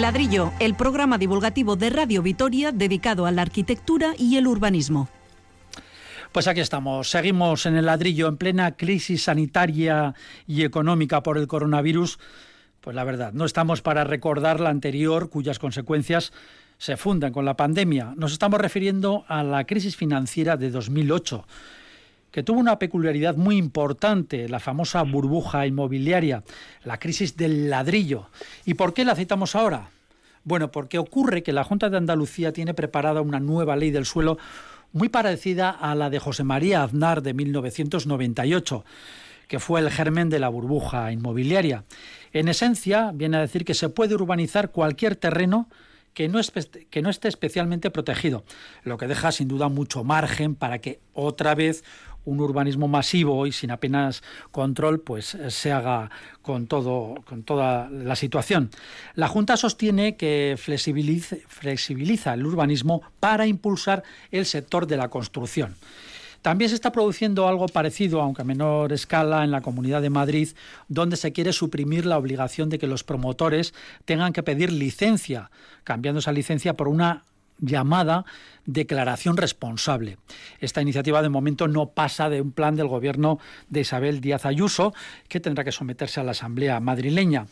[0.05, 5.09] ladrillo, el programa divulgativo de Radio Vitoria dedicado a la arquitectura y el urbanismo.
[6.31, 10.13] Pues aquí estamos, seguimos en el ladrillo, en plena crisis sanitaria
[10.45, 12.19] y económica por el coronavirus.
[12.81, 16.33] Pues la verdad, no estamos para recordar la anterior, cuyas consecuencias
[16.77, 18.13] se fundan con la pandemia.
[18.15, 21.47] Nos estamos refiriendo a la crisis financiera de 2008
[22.29, 26.43] que tuvo una peculiaridad muy importante, la famosa burbuja inmobiliaria,
[26.83, 28.29] la crisis del ladrillo.
[28.65, 29.89] ¿Y por qué la citamos ahora?
[30.45, 34.37] Bueno, porque ocurre que la Junta de Andalucía tiene preparada una nueva ley del suelo
[34.93, 38.85] muy parecida a la de José María Aznar de 1998
[39.47, 41.83] que fue el germen de la burbuja inmobiliaria.
[42.33, 45.69] En esencia, viene a decir que se puede urbanizar cualquier terreno
[46.13, 46.39] que no,
[46.89, 48.45] que no, esté especialmente protegido,
[48.83, 51.83] lo que deja sin duda mucho margen para que otra vez
[52.25, 56.09] un urbanismo masivo y sin apenas control, pues eh, se haga
[56.41, 58.69] con todo, con toda la situación.
[59.15, 65.75] La Junta sostiene que flexibiliza el urbanismo para impulsar el sector de la construcción.
[66.45, 70.49] También se está produciendo algo parecido, aunque a menor escala, en la Comunidad de Madrid,
[70.87, 73.73] donde se quiere suprimir la obligación de que los promotores
[74.05, 75.49] tengan que pedir licencia,
[75.83, 77.23] cambiando esa licencia por una
[77.59, 78.25] llamada
[78.65, 80.17] declaración responsable.
[80.59, 83.39] Esta iniciativa de momento no pasa de un plan del gobierno
[83.69, 84.93] de Isabel Díaz Ayuso
[85.27, 87.47] que tendrá que someterse a la Asamblea madrileña.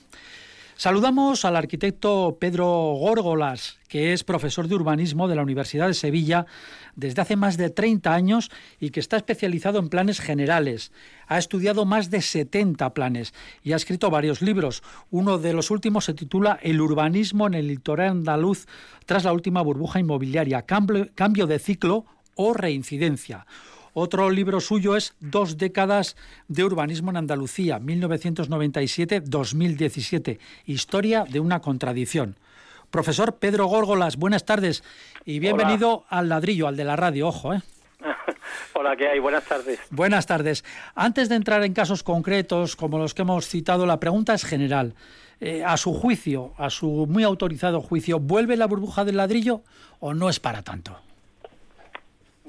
[0.75, 2.65] Saludamos al arquitecto Pedro
[2.97, 6.47] Górgolas, que es profesor de urbanismo de la Universidad de Sevilla
[6.95, 10.91] desde hace más de 30 años y que está especializado en planes generales.
[11.27, 14.81] Ha estudiado más de 70 planes y ha escrito varios libros.
[15.11, 18.65] Uno de los últimos se titula El urbanismo en el litoral andaluz
[19.05, 22.05] tras la última burbuja inmobiliaria, cambio, de ciclo
[22.35, 23.45] o reincidencia.
[23.93, 26.15] Otro libro suyo es Dos décadas
[26.47, 32.39] de urbanismo en Andalucía, 1997-2017, Historia de una contradicción.
[32.89, 34.83] Profesor Pedro Górgolas, buenas tardes
[35.25, 37.61] y bienvenido al ladrillo, al de la radio, ojo, ¿eh?
[38.73, 39.19] Hola, ¿qué hay?
[39.19, 39.79] Buenas tardes.
[39.91, 40.65] Buenas tardes.
[40.95, 44.95] Antes de entrar en casos concretos como los que hemos citado, la pregunta es general.
[45.39, 49.61] Eh, a su juicio, a su muy autorizado juicio, ¿vuelve la burbuja del ladrillo
[49.99, 50.97] o no es para tanto?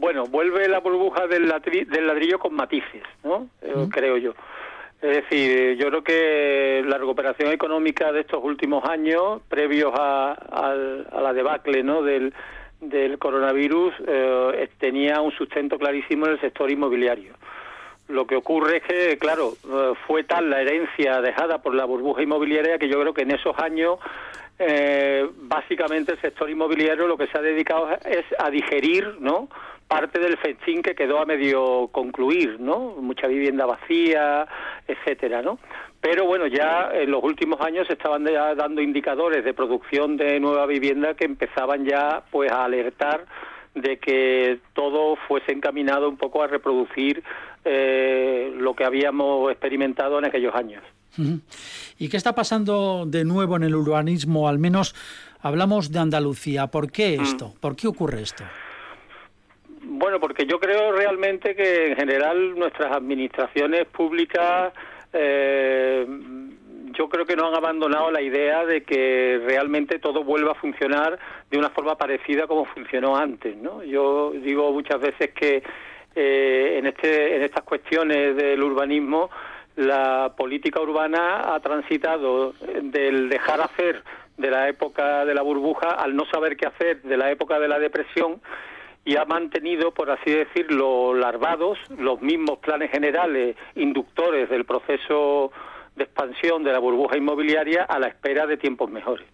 [0.05, 3.49] Bueno, vuelve la burbuja del, ladrillo con matices, ¿no?
[3.63, 4.35] Eh, creo yo.
[5.01, 10.75] Es decir, yo creo que la recuperación económica de estos últimos años, previos a,
[11.23, 12.03] la debacle ¿no?
[12.03, 12.35] del,
[13.19, 17.33] coronavirus, eh, tenía un sustento clarísimo en el sector inmobiliario.
[18.09, 22.23] Lo que ocurre es que, claro, eh, fue tal la herencia dejada por la burbuja
[22.23, 24.01] inmobiliaria que yo creo que en esos años
[25.43, 29.49] básicamente el sector inmobiliario lo que se ha dedicado es a digerir, ¿no?
[29.89, 32.97] Parte del festín que quedó a medio concluir, ¿no?
[33.01, 34.47] Mucha vivienda vacía,
[34.89, 35.59] etcétera, ¿no?
[36.01, 40.39] Pero bueno, ya en los últimos años se estaban ya dando indicadores de producción de
[40.41, 43.27] nueva vivienda que empezaban ya pues a alertar
[43.75, 47.23] de que todo fuese encaminado un poco a reproducir
[47.65, 50.83] eh, lo que habíamos experimentado en aquellos años.
[51.99, 54.49] ¿Y qué está pasando de nuevo en el urbanismo?
[54.49, 54.95] Al menos
[55.41, 56.67] hablamos de Andalucía.
[56.69, 57.23] ¿Por qué mm.
[57.23, 57.55] esto?
[57.61, 58.45] ¿Por qué ocurre esto?
[60.05, 64.75] Bueno, porque yo creo realmente que en general nuestras administraciones públicas
[65.15, 66.07] eh,
[66.93, 71.19] yo creo que no han abandonado la idea de que realmente todo vuelva a funcionar
[71.51, 73.83] de una forma parecida como funcionó antes, ¿no?
[73.83, 75.63] Yo digo muchas veces que
[76.15, 79.31] eh, en este en estas cuestiones del urbanismo
[79.77, 84.03] la política urbana ha transitado del dejar hacer
[84.37, 87.69] de la época de la burbuja al no saber qué hacer de la época de
[87.69, 88.43] la depresión
[89.05, 95.53] y ha mantenido, por así decirlo, larvados los mismos planes generales inductores del proceso
[95.97, 99.27] de expansión de la burbuja inmobiliaria a la espera de tiempos mejores.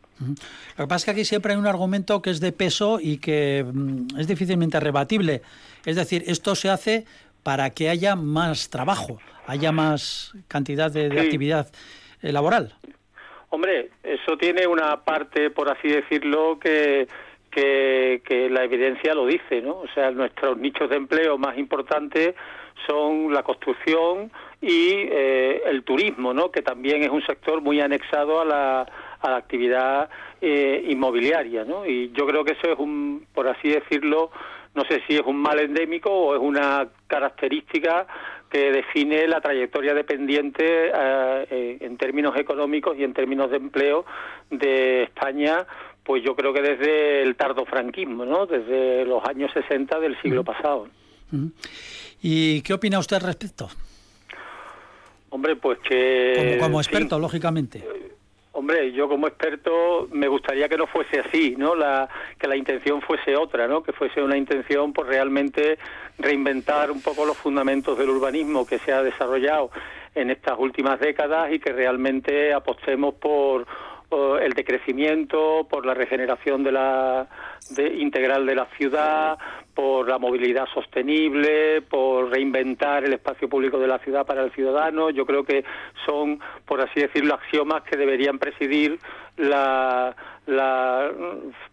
[0.77, 3.19] Lo que pasa es que aquí siempre hay un argumento que es de peso y
[3.19, 5.41] que mm, es difícilmente rebatible.
[5.87, 7.07] Es decir, esto se hace
[7.43, 11.71] para que haya más trabajo, haya más cantidad de, actividad
[12.23, 12.75] eh, laboral.
[13.49, 17.09] Hombre, eso tiene una parte, por así decirlo, que
[17.51, 19.81] que, la evidencia lo dice, ¿no?
[19.81, 22.35] O sea, nuestros nichos de empleo más importantes
[22.87, 26.51] son la construcción y eh, el turismo, ¿no?
[26.51, 28.81] Que también es un sector muy anexado a la,
[29.21, 30.09] a la actividad
[30.41, 31.87] eh, inmobiliaria, ¿no?
[31.87, 34.31] Y yo creo que eso es un, por así decirlo,
[34.75, 38.07] no sé si es un mal endémico o es una característica
[38.51, 44.05] que define la trayectoria dependiente eh, en términos económicos y en términos de empleo
[44.51, 45.67] de España
[46.05, 48.47] pues yo creo que desde el tardofranquismo, ¿no?
[48.47, 50.89] Desde los años 60 del siglo pasado.
[52.23, 53.69] ¿Y qué opina usted al respecto?
[55.31, 56.59] Hombre, pues que...
[56.61, 57.85] Como, experto, lógicamente.
[58.53, 61.75] hombre, yo como experto me gustaría que no fuese así, ¿no?
[61.77, 63.83] La, que la intención fuese otra, ¿no?
[63.83, 65.79] Que fuese una intención por realmente
[66.19, 69.71] reinventar un poco los fundamentos del urbanismo que se ha desarrollado
[70.15, 73.67] en estas últimas décadas y que realmente apostemos por
[74.11, 77.29] el decrecimiento, por la regeneración de la
[77.95, 79.39] integral de la ciudad,
[79.75, 85.11] por la movilidad sostenible, por reinventar el espacio público de la ciudad para el ciudadano.
[85.11, 85.65] Yo creo que
[86.05, 88.99] son, por así decirlo, axiomas que deberían presidir
[89.37, 90.15] la,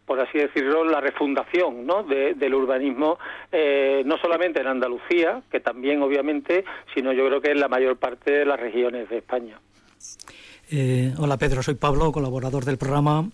[0.05, 2.03] por así decirlo, la refundación ¿no?
[2.03, 3.17] del urbanismo,
[3.51, 6.63] eh, no solamente en Andalucía, que también obviamente,
[6.93, 9.59] sino yo creo que en la mayor parte de las regiones de España.
[10.69, 13.29] Eh, hola Pedro, soy Pablo, colaborador del programa.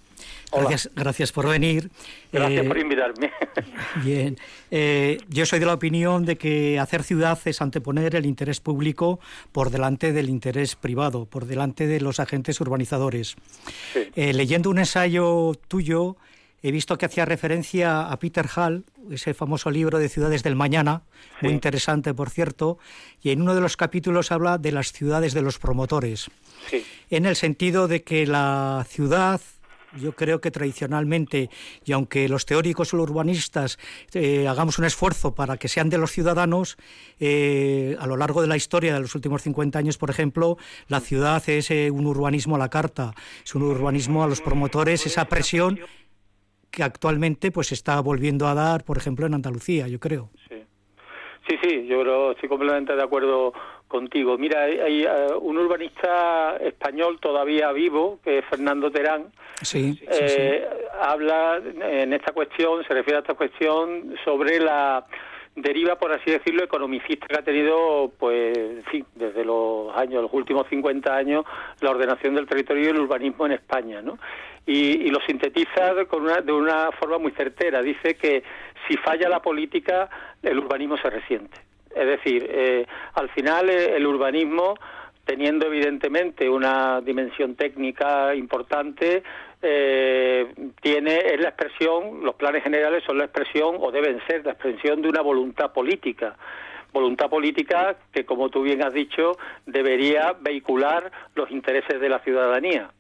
[0.52, 1.90] Gracias, gracias por venir.
[2.32, 3.32] Gracias por eh, invitarme.
[4.04, 4.38] Bien.
[4.70, 9.20] Eh, yo soy de la opinión de que hacer ciudad es anteponer el interés público
[9.52, 13.36] por delante del interés privado, por delante de los agentes urbanizadores.
[14.16, 16.18] leyendo un ensayo tuyo,
[16.64, 21.04] he visto que hacía referencia a Peter Hall, ese famoso libro de Ciudades del Mañana,
[21.42, 22.80] muy interesante, por cierto,
[23.22, 26.32] y en uno de los capítulos habla de las ciudades de los promotores.
[27.10, 29.42] En el sentido de que la ciudad
[29.96, 31.50] yo creo que tradicionalmente,
[31.86, 33.78] y aunque los teóricos o los urbanistas
[34.14, 36.78] eh, hagamos un esfuerzo para que sean de los ciudadanos,
[37.20, 40.58] eh, a lo largo de la historia de los últimos 50 años, por ejemplo,
[40.88, 45.06] la ciudad es eh, un urbanismo a la carta, es un urbanismo a los promotores,
[45.06, 45.80] esa presión
[46.74, 50.32] que actualmente pues está volviendo a dar, por ejemplo, en Andalucía, yo creo.
[50.50, 50.64] Sí,
[51.48, 53.54] sí, sí yo creo, estoy completamente de acuerdo
[53.88, 54.40] contigo.
[54.40, 60.68] Mira, hay, eh, un urbanista español todavía vivo, que es Fernando Terán, sí, eh,
[61.00, 65.06] habla en esta cuestión, se refiere a esta cuestión sobre la
[65.56, 68.84] deriva, por así decirlo, economicista que ha tenido, pues,
[69.16, 71.46] desde los años, los últimos 50 años,
[71.82, 74.18] la ordenación del territorio y el urbanismo en España, ¿no?
[74.66, 77.82] Y, lo sintetiza con una, de una forma muy certera.
[77.82, 78.44] Dice que
[78.88, 80.10] si falla la política,
[80.42, 81.58] el urbanismo se resiente.
[81.96, 84.76] Es decir, eh, al final eh, el urbanismo,
[85.26, 89.24] teniendo evidentemente una dimensión técnica importante,
[89.64, 94.52] eh, tiene es la expresión, los planes generales son la expresión o deben ser la
[94.52, 96.36] expresión de una voluntad política.
[96.92, 102.92] Voluntad política que, como tú bien has dicho, debería vehicular los intereses de la ciudadanía.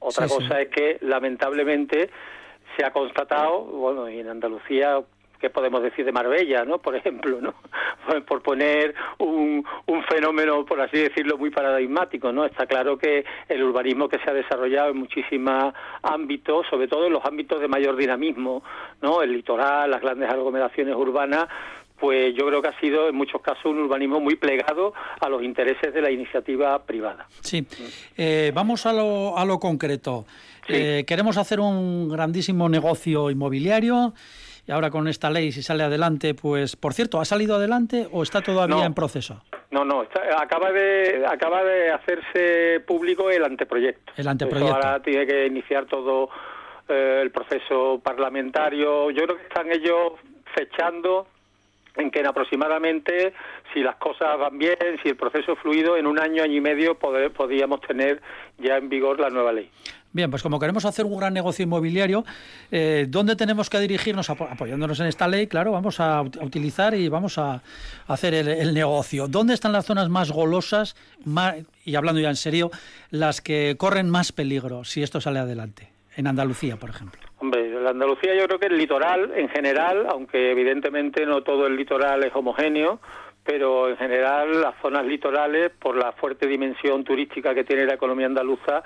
[0.00, 2.10] Otra cosa es que, lamentablemente,
[2.76, 5.00] se ha constatado, bueno, y en Andalucía
[5.40, 6.78] ¿qué podemos decir de Marbella, no?
[6.78, 7.54] Por ejemplo, ¿no?
[8.26, 12.44] Por poner un, un fenómeno, por así decirlo, muy paradigmático, ¿no?
[12.44, 17.12] Está claro que el urbanismo que se ha desarrollado en muchísimos ámbitos, sobre todo en
[17.12, 18.62] los ámbitos de mayor dinamismo,
[19.02, 19.22] ¿no?
[19.22, 21.48] El litoral, las grandes aglomeraciones urbanas,
[21.98, 25.42] pues yo creo que ha sido en muchos casos un urbanismo muy plegado a los
[25.42, 27.26] intereses de la iniciativa privada.
[27.40, 27.66] Sí,
[28.16, 30.24] eh, vamos a lo, a lo concreto.
[30.68, 34.12] Eh, queremos hacer un grandísimo negocio inmobiliario
[34.68, 38.22] y ahora con esta ley, si sale adelante, pues, por cierto, ¿ha salido adelante o
[38.22, 39.42] está todavía en proceso?
[39.70, 40.04] No, no,
[40.36, 44.12] acaba de acaba de hacerse público el anteproyecto.
[44.14, 44.74] El anteproyecto.
[44.74, 46.28] ahora tiene que iniciar todo
[46.86, 49.10] eh, el proceso parlamentario.
[49.10, 50.12] Yo creo que están ellos
[50.54, 51.28] fechando
[51.98, 53.32] en que en aproximadamente,
[53.72, 56.60] si las cosas van bien, si el proceso es fluido, en un año, año y
[56.60, 58.20] medio podríamos tener
[58.58, 59.70] ya en vigor la nueva ley.
[60.10, 62.24] Bien, pues como queremos hacer un gran negocio inmobiliario,
[62.70, 65.46] eh, ¿dónde tenemos que dirigirnos apoyándonos en esta ley?
[65.46, 67.62] Claro, vamos a, utilizar y vamos a,
[68.06, 69.28] hacer el, negocio.
[69.28, 70.96] ¿Dónde están las zonas más golosas
[71.84, 72.70] y hablando ya en serio,
[73.10, 75.90] las que corren más peligro si esto sale adelante?
[76.16, 77.27] En Andalucía, por ejemplo.
[77.40, 81.76] Hombre, en Andalucía yo creo que el litoral en general, aunque evidentemente no todo el
[81.76, 83.00] litoral es homogéneo,
[83.44, 88.26] pero en general las zonas litorales, por la fuerte dimensión turística que tiene la economía
[88.26, 88.82] andaluza,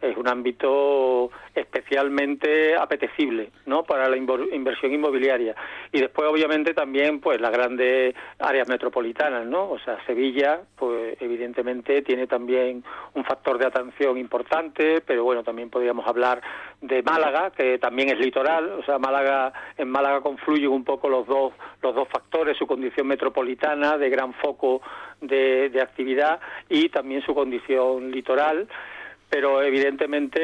[0.00, 3.82] es un ámbito especialmente apetecible ¿no?
[3.84, 5.54] para la inversión inmobiliaria.
[5.92, 12.02] Y después obviamente también pues las grandes áreas metropolitanas no o sea Sevilla pues evidentemente
[12.02, 12.84] tiene también
[13.14, 16.42] un factor de atención importante pero bueno también podríamos hablar
[16.80, 18.70] de Málaga que también es litoral.
[18.72, 23.06] O sea Málaga en Málaga confluyen un poco los dos los dos factores su condición
[23.06, 24.82] metropolitana de gran foco
[25.20, 26.38] de, de actividad
[26.68, 28.68] y también su condición litoral
[29.36, 30.40] pero evidentemente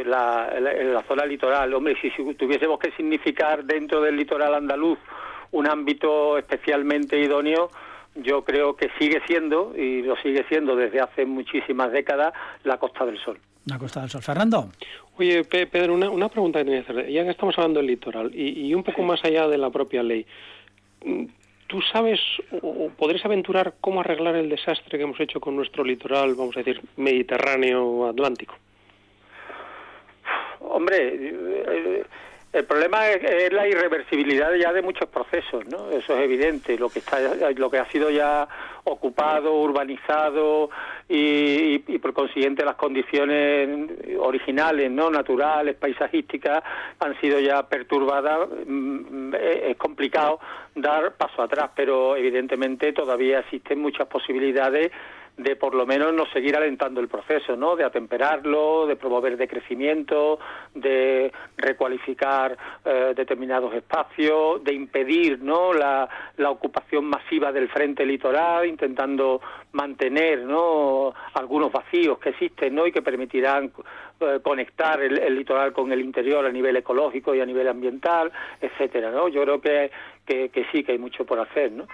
[0.00, 4.98] eh, la, la, zona litoral, hombre, si, tuviésemos que significar dentro del litoral andaluz
[5.50, 7.68] un ámbito especialmente idóneo,
[8.14, 12.32] yo creo que sigue siendo, y lo sigue siendo desde hace muchísimas décadas,
[12.64, 13.38] la Costa del Sol.
[13.66, 14.22] La Costa del Sol.
[14.22, 14.70] Fernando.
[15.18, 17.12] Oye, Pedro, una, una pregunta que tenía que hacer.
[17.12, 20.02] Ya que estamos hablando del litoral y, y un poco más allá de la propia
[20.02, 20.24] ley,
[21.66, 22.20] ¿Tú sabes
[22.62, 26.60] o podrías aventurar cómo arreglar el desastre que hemos hecho con nuestro litoral, vamos a
[26.60, 28.54] decir, mediterráneo atlántico?
[30.60, 32.04] Hombre, eh,
[32.56, 35.90] el problema es, la irreversibilidad ya de muchos procesos, ¿no?
[35.90, 36.78] Eso es evidente.
[36.78, 37.18] Lo que está,
[37.54, 38.48] lo que ha sido ya
[38.84, 40.70] ocupado, urbanizado
[41.08, 46.62] y, por consiguiente las condiciones originales, no naturales, paisajísticas,
[46.98, 48.48] han sido ya perturbadas.
[48.66, 50.40] Mm, es complicado
[50.74, 54.90] dar paso atrás, pero evidentemente todavía existen muchas posibilidades
[55.36, 57.76] de por lo menos no seguir alentando el proceso, ¿no?
[57.76, 60.38] De atemperarlo, de promover decrecimiento,
[60.74, 65.74] de recualificar eh, determinados espacios, de impedir, ¿no?
[65.74, 66.08] La,
[66.38, 71.12] la, ocupación masiva del frente litoral, intentando mantener, ¿no?
[71.34, 72.86] Algunos vacíos que existen, ¿no?
[72.86, 73.72] Y que permitirán
[74.20, 78.32] eh, conectar el, el, litoral con el interior a nivel ecológico y a nivel ambiental,
[78.58, 79.28] etcétera, ¿no?
[79.28, 79.90] Yo creo que,
[80.24, 81.86] que, que sí, que hay mucho por hacer, ¿no?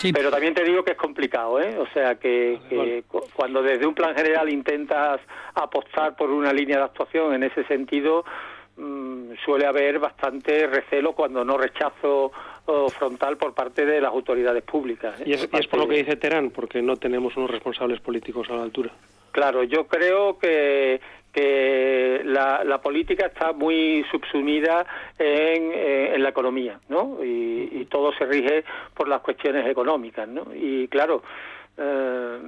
[0.00, 1.78] Pero también te digo que es complicado, ¿eh?
[1.78, 5.20] O sea, que, cuando desde un plan general intentas
[5.54, 8.24] apostar por una línea de actuación en ese sentido,
[8.76, 12.32] mm, suele haber bastante recelo, cuando no rechazo
[12.98, 15.20] frontal por parte de las autoridades públicas.
[15.20, 15.24] ¿eh?
[15.26, 18.62] Y, es, por lo que dice Terán, porque no tenemos unos responsables políticos a la
[18.62, 18.90] altura.
[19.36, 20.98] Claro, yo creo que
[21.30, 24.86] que la, política está muy subsumida
[25.18, 27.22] en, eh, la economía, ¿no?
[27.22, 28.64] Y, todo se rige
[28.94, 30.46] por las cuestiones económicas, ¿no?
[30.54, 31.22] Y claro,
[31.76, 32.38] eh,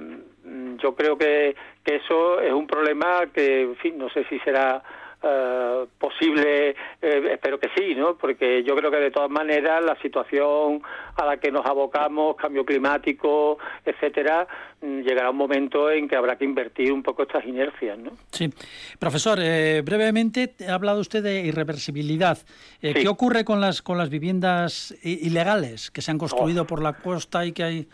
[0.81, 4.81] yo creo que, que eso es un problema que, en fin, no sé si será
[5.21, 8.15] eh, posible, eh, espero que sí, ¿no?
[8.15, 10.81] Porque yo creo que de todas maneras la situación
[11.15, 14.47] a la que nos abocamos, cambio climático, etcétera,
[14.81, 18.11] mm, llegará un momento en que habrá que invertir un poco estas inercias, ¿no?
[18.31, 18.49] Sí.
[18.97, 22.37] Profesor, eh, brevemente ha hablado usted de irreversibilidad.
[22.79, 26.67] ¿Qué ocurre con las con las viviendas ilegales que se han construido oh.
[26.67, 27.87] por la costa y que hay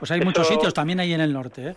[0.00, 1.74] pues hay muchos sitios también ahí en el norte, ¿eh?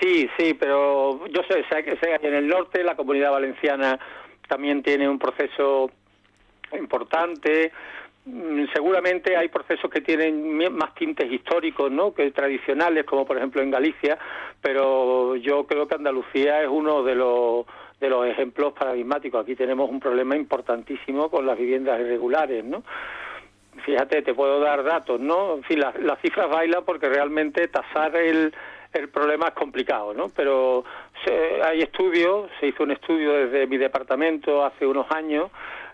[0.00, 3.98] Sí, sí, pero yo sé, sé que en el norte la comunidad valenciana
[4.46, 5.90] también tiene un proceso
[6.78, 7.72] importante.
[8.26, 12.12] Mm, seguramente hay procesos que tienen más tintes históricos ¿no?
[12.12, 14.18] que tradicionales, como por ejemplo en Galicia,
[14.60, 17.66] pero yo creo que Andalucía es uno de los,
[18.00, 19.42] de los ejemplos paradigmáticos.
[19.42, 22.82] Aquí tenemos un problema importantísimo con las viviendas irregulares, ¿no?
[23.84, 25.54] Fíjate, te puedo dar datos, ¿no?
[25.54, 28.52] En fin, las cifras bailan porque realmente tasar el,
[28.96, 30.28] el problema es complicado, ¿no?
[30.34, 30.84] Pero
[31.64, 35.50] hay estudios, se hizo un estudio desde mi departamento hace unos años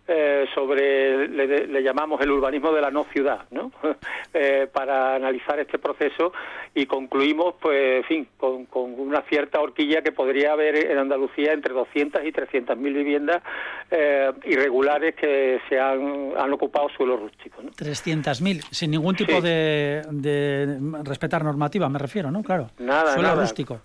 [0.08, 3.70] eh, sobre, le, llamamos el urbanismo de la no ciudad, ¿no?
[4.34, 6.32] Eh, para analizar este proceso
[6.74, 11.74] y concluimos, pues, en fin, con, una cierta horquilla que podría haber en Andalucía entre
[11.74, 13.42] 200 y 300 mil viviendas
[13.90, 17.72] eh, irregulares que se han, han ocupado suelo rústico, ¿no?
[17.72, 22.42] 300.000, sin ningún tipo de, de respetar normativa, me refiero, ¿no?
[22.42, 22.70] Claro.
[22.78, 23.80] Nada, suelo rústico.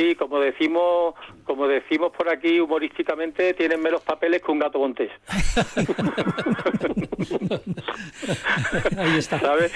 [0.00, 5.10] Sí, como decimos, como decimos por aquí humorísticamente, tienen menos papeles que un gato montés.
[8.96, 9.38] Ahí está.
[9.40, 9.74] ¿Sabes?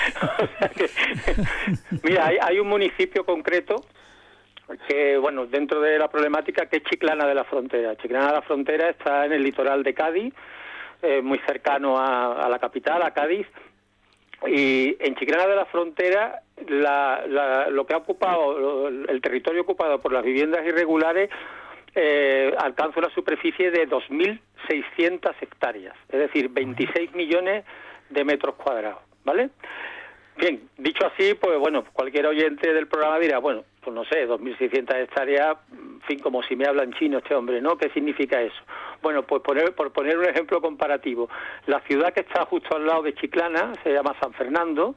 [2.02, 3.84] mira, hay, un municipio concreto
[4.88, 7.94] que, bueno, dentro de la problemática, que es Chiclana de la Frontera.
[7.96, 10.32] Chiclana de la Frontera está en el litoral de Cádiz,
[11.02, 13.46] eh, muy cercano a, la capital, a Cádiz,
[14.46, 20.22] y en Chiclana de la Frontera, lo que ha ocupado, el territorio ocupado por las
[20.22, 21.30] viviendas irregulares,
[21.94, 27.64] eh, alcanza una superficie de 2.600 hectáreas, es decir, 26 millones
[28.10, 29.50] de metros cuadrados, ¿vale?
[30.36, 35.02] Bien, dicho así, pues bueno, cualquier oyente del programa dirá, bueno, pues no sé, 2.600
[35.02, 37.76] hectáreas, en fin, como si me habla en chino este hombre, ¿no?
[37.76, 38.62] ¿Qué significa eso?
[39.02, 41.28] Bueno, pues poner, por poner un ejemplo comparativo,
[41.66, 44.94] la ciudad que está justo al lado de Chiclana se llama San Fernando,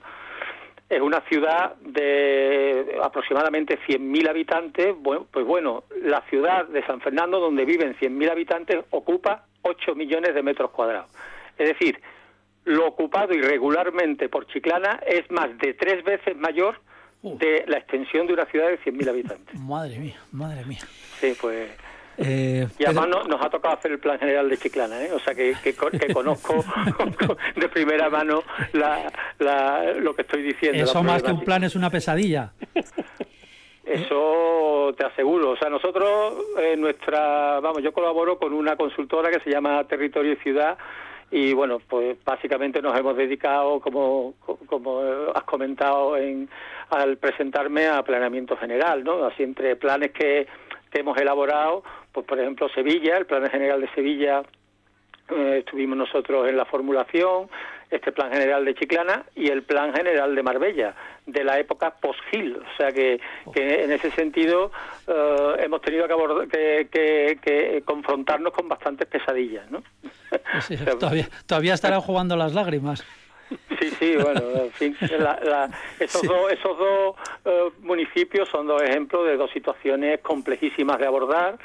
[0.89, 4.95] es una ciudad de aproximadamente 100.000 habitantes.
[4.97, 10.33] Bueno, pues bueno, la ciudad de San Fernando, donde viven 100.000 habitantes, ocupa 8 millones
[10.33, 11.11] de metros cuadrados.
[11.57, 11.99] Es decir,
[12.63, 16.79] lo ocupado irregularmente por Chiclana es más de tres veces mayor.
[17.35, 19.59] De la extensión de una ciudad de 100.000 habitantes.
[19.59, 20.81] Madre mía, madre mía.
[21.19, 21.69] Sí, pues...
[22.19, 25.11] Eh, y además nos ha tocado hacer el plan general de Chiclana, ¿eh?
[25.13, 25.75] o sea que, que,
[26.11, 26.65] conozco
[27.55, 28.41] de primera mano
[28.73, 30.83] lo que estoy diciendo.
[30.83, 32.53] Eso más que un plan es una pesadilla.
[33.85, 35.51] Eso te aseguro.
[35.51, 40.33] O sea, nosotros, eh, nuestra, vamos, yo colaboro con una consultora que se llama Territorio
[40.33, 40.77] y Ciudad
[41.29, 44.33] y bueno, pues básicamente nos hemos dedicado, como,
[44.67, 45.01] como
[45.35, 46.49] has comentado en,
[46.89, 49.25] al presentarme, a planeamiento general, ¿no?
[49.25, 50.47] Así entre planes que,
[50.91, 54.43] que hemos elaborado, pues por ejemplo Sevilla, el plan general de Sevilla
[55.29, 57.49] eh, estuvimos nosotros en la formulación,
[57.89, 62.57] este plan general de Chiclana y el plan general de Marbella de la época post-Gil.
[62.57, 63.19] O sea que,
[63.53, 64.71] que, en ese sentido
[65.07, 66.07] eh, hemos tenido
[66.49, 69.69] que, que, que, confrontarnos con bastantes pesadillas.
[69.69, 69.83] ¿no?
[70.99, 73.05] todavía, todavía estarán jugando las lágrimas.
[73.79, 74.97] Sí, sí, bueno, en fin,
[75.99, 81.57] esos dos, esos dos eh, municipios son dos ejemplos de dos situaciones complejísimas de abordar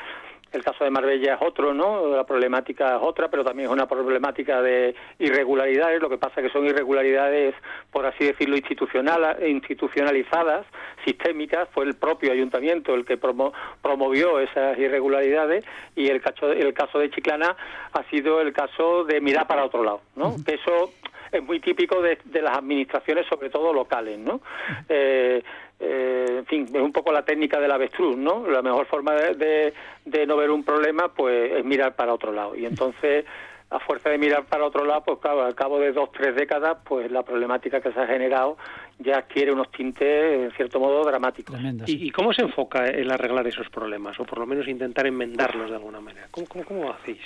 [0.53, 2.09] el caso de Marbella es otro, ¿no?
[2.09, 6.01] La problemática es otra, pero también es una problemática de irregularidades.
[6.01, 7.55] Lo que pasa es que son irregularidades,
[7.91, 10.67] por así decirlo, institucional, institucionalizadas,
[11.05, 11.69] sistémicas.
[11.73, 15.65] Fue el propio ayuntamiento el que promovió esas irregularidades
[15.97, 17.57] y el caso, el caso de Chiclana
[17.93, 20.37] ha sido el caso de mirar para otro lado, ¿no?
[20.47, 20.93] Eso
[21.33, 24.43] es muy típico de, de, las administraciones, sobre todo locales, ¿no?
[24.89, 25.43] Eh,
[25.81, 28.47] eh, en fin, es un poco la técnica del avestruz, ¿no?
[28.47, 29.73] La mejor forma de,
[30.05, 32.55] de, no ver un problema, pues, es mirar para otro lado.
[32.55, 33.25] Y entonces,
[33.71, 36.77] a fuerza de mirar para otro lado, pues claro, al cabo de dos, tres décadas,
[36.85, 38.59] pues la problemática que se ha generado
[38.99, 41.59] ya adquiere unos tintes, en cierto modo, dramáticos.
[41.87, 45.77] ¿Y, cómo se enfoca el arreglar esos problemas, o por lo menos intentar enmendarlos de
[45.77, 46.29] alguna manera?
[46.31, 47.23] ¿Cómo, cómo, cómo lo hacéis?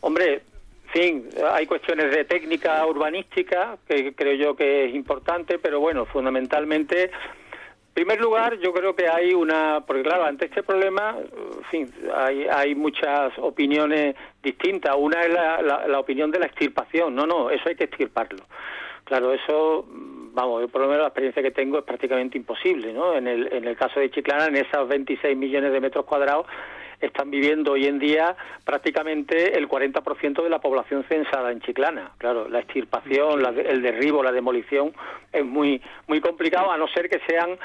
[0.00, 0.42] Hombre,
[0.92, 7.10] fin, hay cuestiones de técnica urbanística que creo yo que es importante, pero bueno, fundamentalmente
[7.90, 11.16] en primer lugar, yo creo que hay una, porque claro, ante este problema,
[12.14, 14.94] hay, hay muchas opiniones distintas.
[14.96, 17.14] Una es la, la, opinión de la extirpación.
[17.14, 18.44] No, no, eso hay que extirparlo.
[19.04, 19.84] Claro, eso,
[20.32, 23.16] vamos, por lo menos la experiencia que tengo es prácticamente imposible, ¿no?
[23.16, 26.46] En el, en el caso de Chiclana, en esas 26 millones de metros cuadrados,
[27.00, 32.12] están viviendo hoy en día prácticamente el 40% de la población censada en Chiclana.
[32.18, 34.92] Claro, la extirpación, el derribo, la demolición
[35.32, 37.58] es muy muy complicado a no ser que sean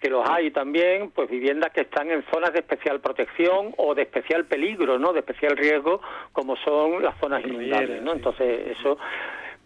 [0.00, 4.02] que los hay también, pues viviendas que están en zonas de especial protección o de
[4.02, 5.14] especial peligro, ¿no?
[5.14, 8.12] De especial riesgo, como son las zonas inundables, ¿no?
[8.12, 8.98] Entonces, eso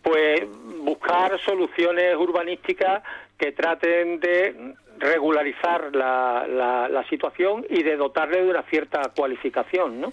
[0.02, 0.42] pues
[0.80, 3.02] buscar soluciones urbanísticas
[3.36, 6.44] que traten de regularizar la,
[6.90, 10.12] la, situación y de dotarle de una cierta cualificación, ¿no?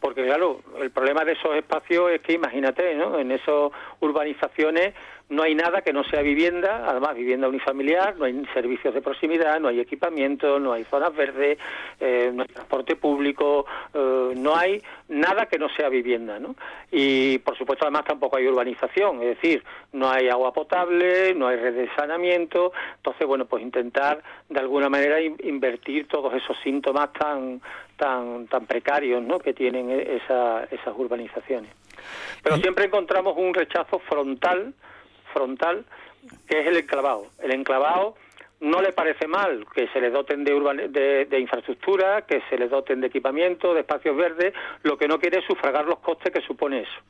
[0.00, 3.18] Porque claro, el problema de esos espacios es que imagínate, ¿no?
[3.18, 4.94] En esas urbanizaciones
[5.30, 9.60] no hay nada que no sea vivienda, además vivienda unifamiliar, no hay servicios de proximidad,
[9.60, 11.58] no hay equipamiento, no hay zonas verdes,
[12.00, 16.54] eh, no hay transporte público, eh, no hay nada que no sea vivienda, ¿no?
[16.90, 19.62] Y por supuesto además tampoco hay urbanización, es decir,
[19.92, 24.88] no hay agua potable, no hay red de saneamiento, entonces bueno, pues intentar de alguna
[24.88, 27.60] manera invertir todos esos síntomas tan
[27.98, 29.38] tan tan precarios, ¿no?
[29.38, 31.70] que tienen e-, esas urbanizaciones.
[32.42, 34.72] Pero siempre encontramos un rechazo frontal
[35.38, 35.84] frontal,
[36.48, 37.26] que es el enclavado.
[37.40, 38.16] El enclavado
[38.60, 43.00] no le parece mal que se le doten de, de, infraestructura, que se le doten
[43.00, 46.80] de equipamiento, de espacios verdes, lo que no quiere es sufragar los costes que supone
[46.80, 47.00] eso.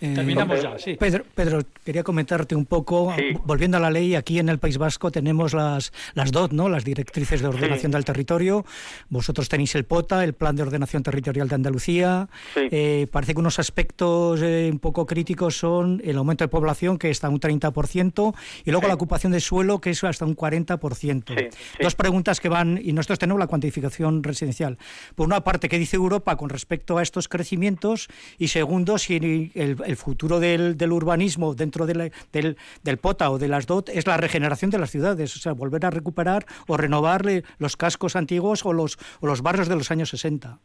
[0.00, 0.96] Eh, Terminamos ya, sí.
[0.98, 3.14] Pedro, Pedro, quería comentarte un poco,
[3.44, 6.68] volviendo a la ley, aquí en el País Vasco tenemos las, las DOT, ¿no?
[6.68, 8.64] las Directrices de Ordenación del Territorio,
[9.08, 13.58] vosotros tenéis el POTA, el Plan de Ordenación Territorial de Andalucía, eh, parece que unos
[13.58, 18.70] aspectos eh, un poco críticos son el aumento de población, que está un 30%, y
[18.70, 21.50] luego la ocupación de suelo, que es hasta un 40%.
[21.80, 24.78] Dos preguntas que van, y nosotros tenemos la cuantificación residencial.
[25.14, 28.08] Por una parte, ¿qué dice Europa con respecto a estos crecimientos?
[28.38, 33.88] Y segundo, si el, futuro del, urbanismo dentro del, del, POTA o de las DOT
[33.90, 37.22] es la regeneración de las ciudades, o sea, volver a recuperar o renovar
[37.58, 40.58] los cascos antiguos o los, o los barrios de los años 60.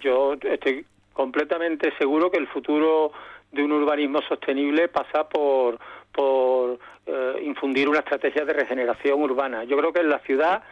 [0.00, 3.12] Yo estoy completamente seguro que el futuro
[3.52, 5.78] de un urbanismo sostenible pasa por,
[6.12, 9.64] por eh, infundir una estrategia de regeneración urbana.
[9.64, 10.62] Yo creo que en la ciudad,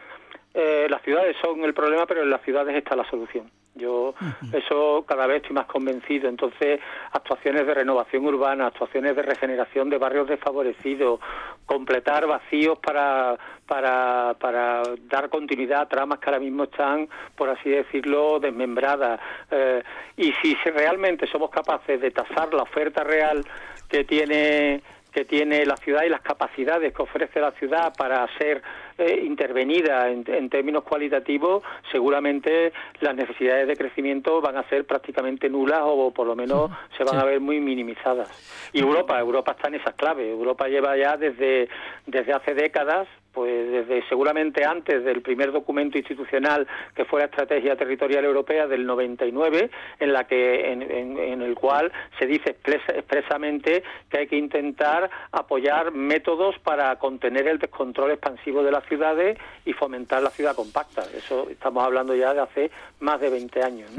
[0.53, 3.49] eh, las ciudades son el problema, pero en las ciudades está la solución.
[3.75, 4.13] Yo
[4.53, 6.29] eso cada vez estoy más convencido.
[6.29, 6.79] Entonces,
[7.11, 11.19] actuaciones de renovación urbana, actuaciones de regeneración de barrios desfavorecidos,
[11.65, 17.69] completar vacíos para, para, para dar continuidad a tramas que ahora mismo están, por así
[17.69, 19.19] decirlo, desmembradas.
[19.49, 19.83] Eh,
[20.17, 23.43] y si realmente somos capaces de tasar la oferta real
[23.89, 24.81] que tiene
[25.13, 28.63] que tiene la ciudad y las capacidades que ofrece la ciudad para ser
[29.05, 35.81] eh, intervenida en, términos cualitativos, seguramente las necesidades de crecimiento van a ser prácticamente nulas
[35.83, 38.29] o por lo menos se van a ver muy minimizadas.
[38.71, 40.27] Y Europa, Europa está en esas claves.
[40.27, 41.69] Europa lleva ya desde,
[42.05, 47.75] desde hace décadas pues desde seguramente antes del primer documento institucional que fue la Estrategia
[47.75, 54.27] Territorial Europea del 99, en la que en, el cual se dice expresamente que hay
[54.27, 60.29] que intentar apoyar métodos para contener el descontrol expansivo de las ciudades y fomentar la
[60.29, 61.03] ciudad compacta.
[61.15, 63.89] Eso estamos hablando ya de hace más de 20 años.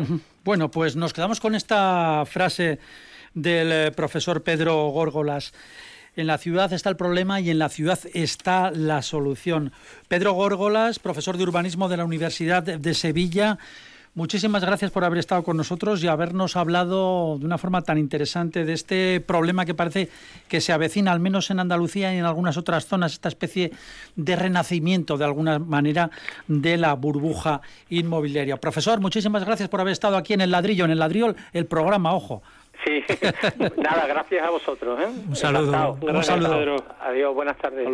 [0.45, 2.78] Bueno, pues nos quedamos con esta frase
[3.32, 5.55] del eh, profesor Pedro Górgolas.
[6.16, 9.72] En la ciudad está el problema y en la ciudad está la solución.
[10.07, 13.59] Pedro Górgolas, profesor de urbanismo de la Universidad de Sevilla.
[14.16, 18.64] Muchísimas gracias por haber estado con nosotros y habernos hablado de una forma tan interesante
[18.64, 20.08] de este problema que parece
[20.46, 23.72] que se avecina, al menos en Andalucía y en algunas otras zonas, esta especie
[24.14, 26.10] de renacimiento, de alguna manera,
[26.46, 27.60] de la burbuja
[27.90, 28.56] inmobiliaria.
[28.56, 32.14] Profesor, muchísimas gracias por haber estado aquí en el ladrillo, en el ladrillo, el programa,
[32.14, 32.40] ojo.
[32.84, 33.02] Sí,
[33.78, 35.00] nada, gracias a vosotros.
[35.00, 35.08] ¿eh?
[35.28, 35.98] Un saludo.
[36.00, 36.76] Un saludo.
[37.00, 37.88] Adiós, buenas tardes.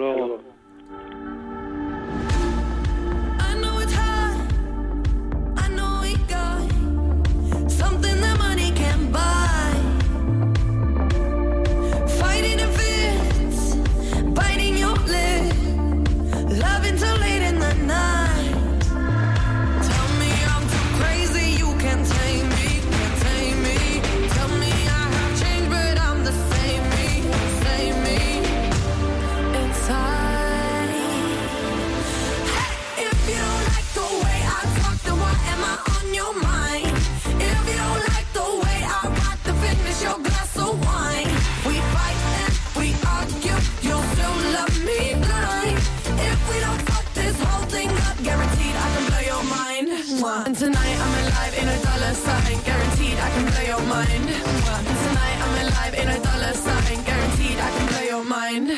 [52.10, 54.28] dollar sign, guaranteed I can play your mind.
[54.28, 58.68] Tonight I'm alive in a dollar sign, guaranteed I can play your mind.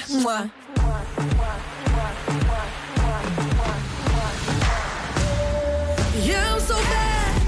[6.27, 7.43] Yeah, I'm so bad.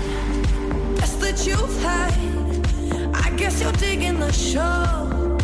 [0.96, 3.14] That's the truth, hide.
[3.14, 5.43] I guess you're digging the show.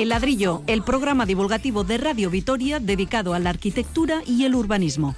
[0.00, 5.14] El ladrillo, el programa divulgativo de Radio Vitoria dedicado a la arquitectura y el urbanismo.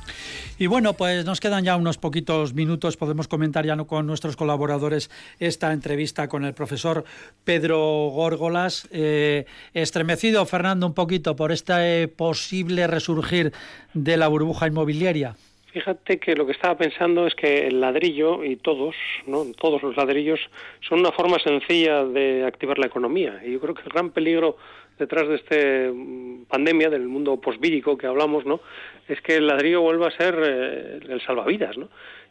[0.59, 5.09] Y bueno, pues nos quedan ya unos poquitos minutos, podemos comentar ya con nuestros colaboradores
[5.39, 7.05] esta entrevista con el profesor
[7.45, 7.79] Pedro
[8.13, 8.89] Górgolas.
[8.91, 13.53] Eh, estremecido, Fernando, un poquito por este posible resurgir
[13.95, 15.37] de la burbuja inmobiliaria.
[15.73, 18.95] Fíjate que lo que estaba pensando es que el ladrillo y todos,
[19.27, 19.45] ¿no?
[19.59, 20.39] todos los ladrillos,
[20.87, 23.41] son una forma sencilla de activar la economía.
[23.43, 24.59] Y yo creo que el gran peligro
[24.99, 25.57] detrás de esta
[25.93, 28.61] mm, pandemia del mundo posvírico que hablamos, ¿no?
[29.09, 31.89] Es que el ladrillo vuelva a ser eh, el salvavidas, ¿no?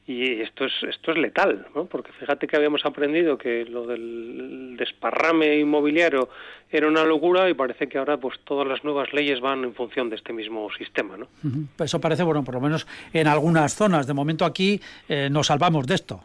[0.08, 1.86] Y esto es, esto es letal, ¿no?
[1.86, 6.28] porque fíjate que habíamos aprendido que lo del desparrame inmobiliario
[6.72, 10.10] era una locura y parece que ahora pues todas las nuevas leyes van en función
[10.10, 11.18] de este mismo sistema.
[11.18, 11.28] ¿no?
[11.80, 14.08] Eso parece, bueno, por lo menos en algunas zonas.
[14.08, 16.24] De momento aquí eh, nos salvamos de esto.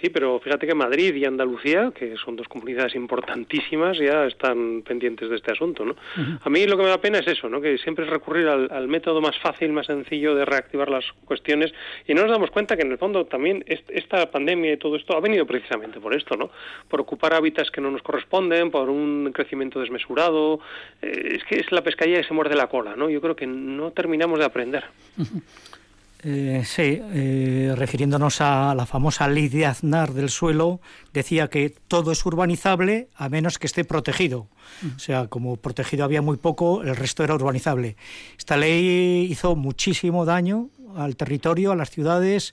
[0.00, 5.30] Sí, pero fíjate que Madrid y Andalucía, que son dos comunidades importantísimas, ya están pendientes
[5.30, 5.96] de este asunto, ¿no?
[6.42, 7.60] A mí lo que me da pena es eso, ¿no?
[7.60, 11.72] Que siempre es recurrir al, método más fácil, más sencillo de reactivar las cuestiones
[12.06, 15.16] y no nos damos cuenta que en el fondo también esta pandemia y todo esto
[15.16, 16.50] ha venido precisamente por esto, ¿no?
[16.88, 20.60] Por ocupar hábitats que no nos corresponden, por un crecimiento desmesurado.
[21.00, 23.08] Eh, es que es la pescadilla que se muerde la cola, ¿no?
[23.08, 24.84] Yo creo que no terminamos de aprender.
[26.24, 30.80] Eh, sí, eh, refiriéndonos a la famosa ley de Aznar del suelo,
[31.12, 34.48] decía que todo es urbanizable a menos que esté protegido.
[34.96, 37.96] O sea, como protegido había muy poco, el resto era urbanizable.
[38.36, 42.52] Esta ley hizo muchísimo daño al territorio, a las ciudades,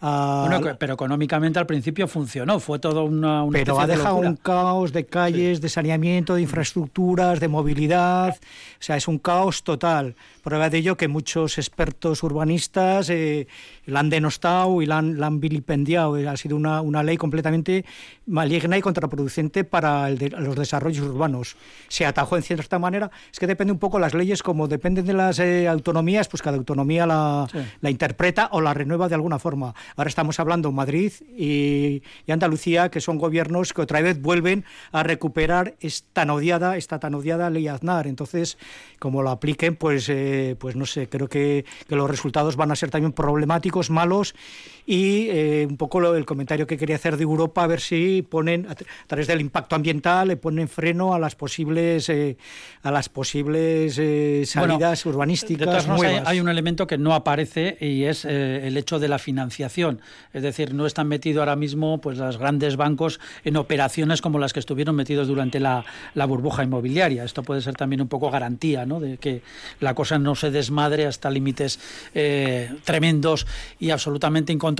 [0.00, 4.92] bueno, pero económicamente al principio funcionó, fue todo una, una Pero ha dejado un caos
[4.92, 10.14] de calles, de saneamiento, de infraestructuras, de movilidad, o sea, es un caos total.
[10.42, 13.48] Prueba de ello que muchos expertos urbanistas eh,
[13.86, 16.14] la han denostado y la han, vilipendiado.
[16.28, 17.84] Ha sido una, una, ley completamente
[18.26, 21.56] maligna y contraproducente para los desarrollos urbanos.
[21.88, 23.10] Se atajó en cierta manera.
[23.32, 26.56] Es que depende un poco las leyes, como dependen de las eh, autonomías, pues cada
[26.56, 27.48] autonomía la,
[27.80, 29.74] la interpreta o la renueva de alguna forma.
[29.96, 35.76] Ahora estamos hablando Madrid y, Andalucía, que son gobiernos que otra vez vuelven a recuperar
[35.80, 38.06] esta tan odiada, esta tan odiada ley Aznar.
[38.06, 38.58] Entonces,
[38.98, 42.76] como lo apliquen, pues, eh, pues no sé, creo que, que los resultados van a
[42.76, 44.34] ser también problemáticos, malos
[44.86, 48.66] y eh, un poco el comentario que quería hacer de Europa, a ver si ponen,
[48.70, 48.76] a,
[49.06, 52.36] través del impacto ambiental, le ponen freno a las posibles, eh,
[52.82, 55.88] a las posibles eh, salidas urbanísticas.
[55.88, 60.00] Hay, hay, un elemento que no aparece y es el hecho de la financiación.
[60.32, 64.52] Es decir, no están metidos ahora mismo pues los grandes bancos en operaciones como las
[64.52, 65.84] que estuvieron metidos durante la,
[66.14, 67.24] burbuja inmobiliaria.
[67.24, 69.00] Esto puede ser también un poco garantía ¿no?
[69.00, 69.42] de que
[69.80, 71.80] la cosa no se desmadre hasta límites
[72.14, 73.46] eh, tremendos
[73.80, 74.75] y absolutamente incontrolables.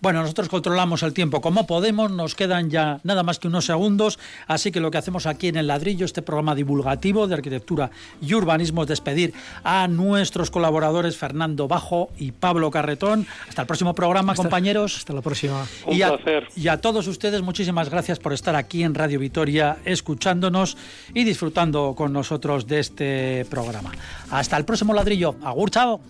[0.00, 4.18] Bueno, nosotros controlamos el tiempo como podemos, nos quedan ya nada más que unos segundos,
[4.46, 8.34] así que lo que hacemos aquí en el ladrillo, este programa divulgativo de arquitectura y
[8.34, 9.32] urbanismo, es despedir
[9.64, 13.26] a nuestros colaboradores Fernando Bajo y Pablo Carretón.
[13.48, 14.96] Hasta el próximo programa, compañeros.
[14.98, 15.66] Hasta la próxima.
[15.86, 16.48] Un y, a, placer.
[16.56, 20.76] y a todos ustedes, muchísimas gracias por estar aquí en Radio Vitoria, escuchándonos
[21.14, 23.92] y disfrutando con nosotros de este programa.
[24.30, 25.36] Hasta el próximo ladrillo.
[25.42, 26.00] Agur, chao.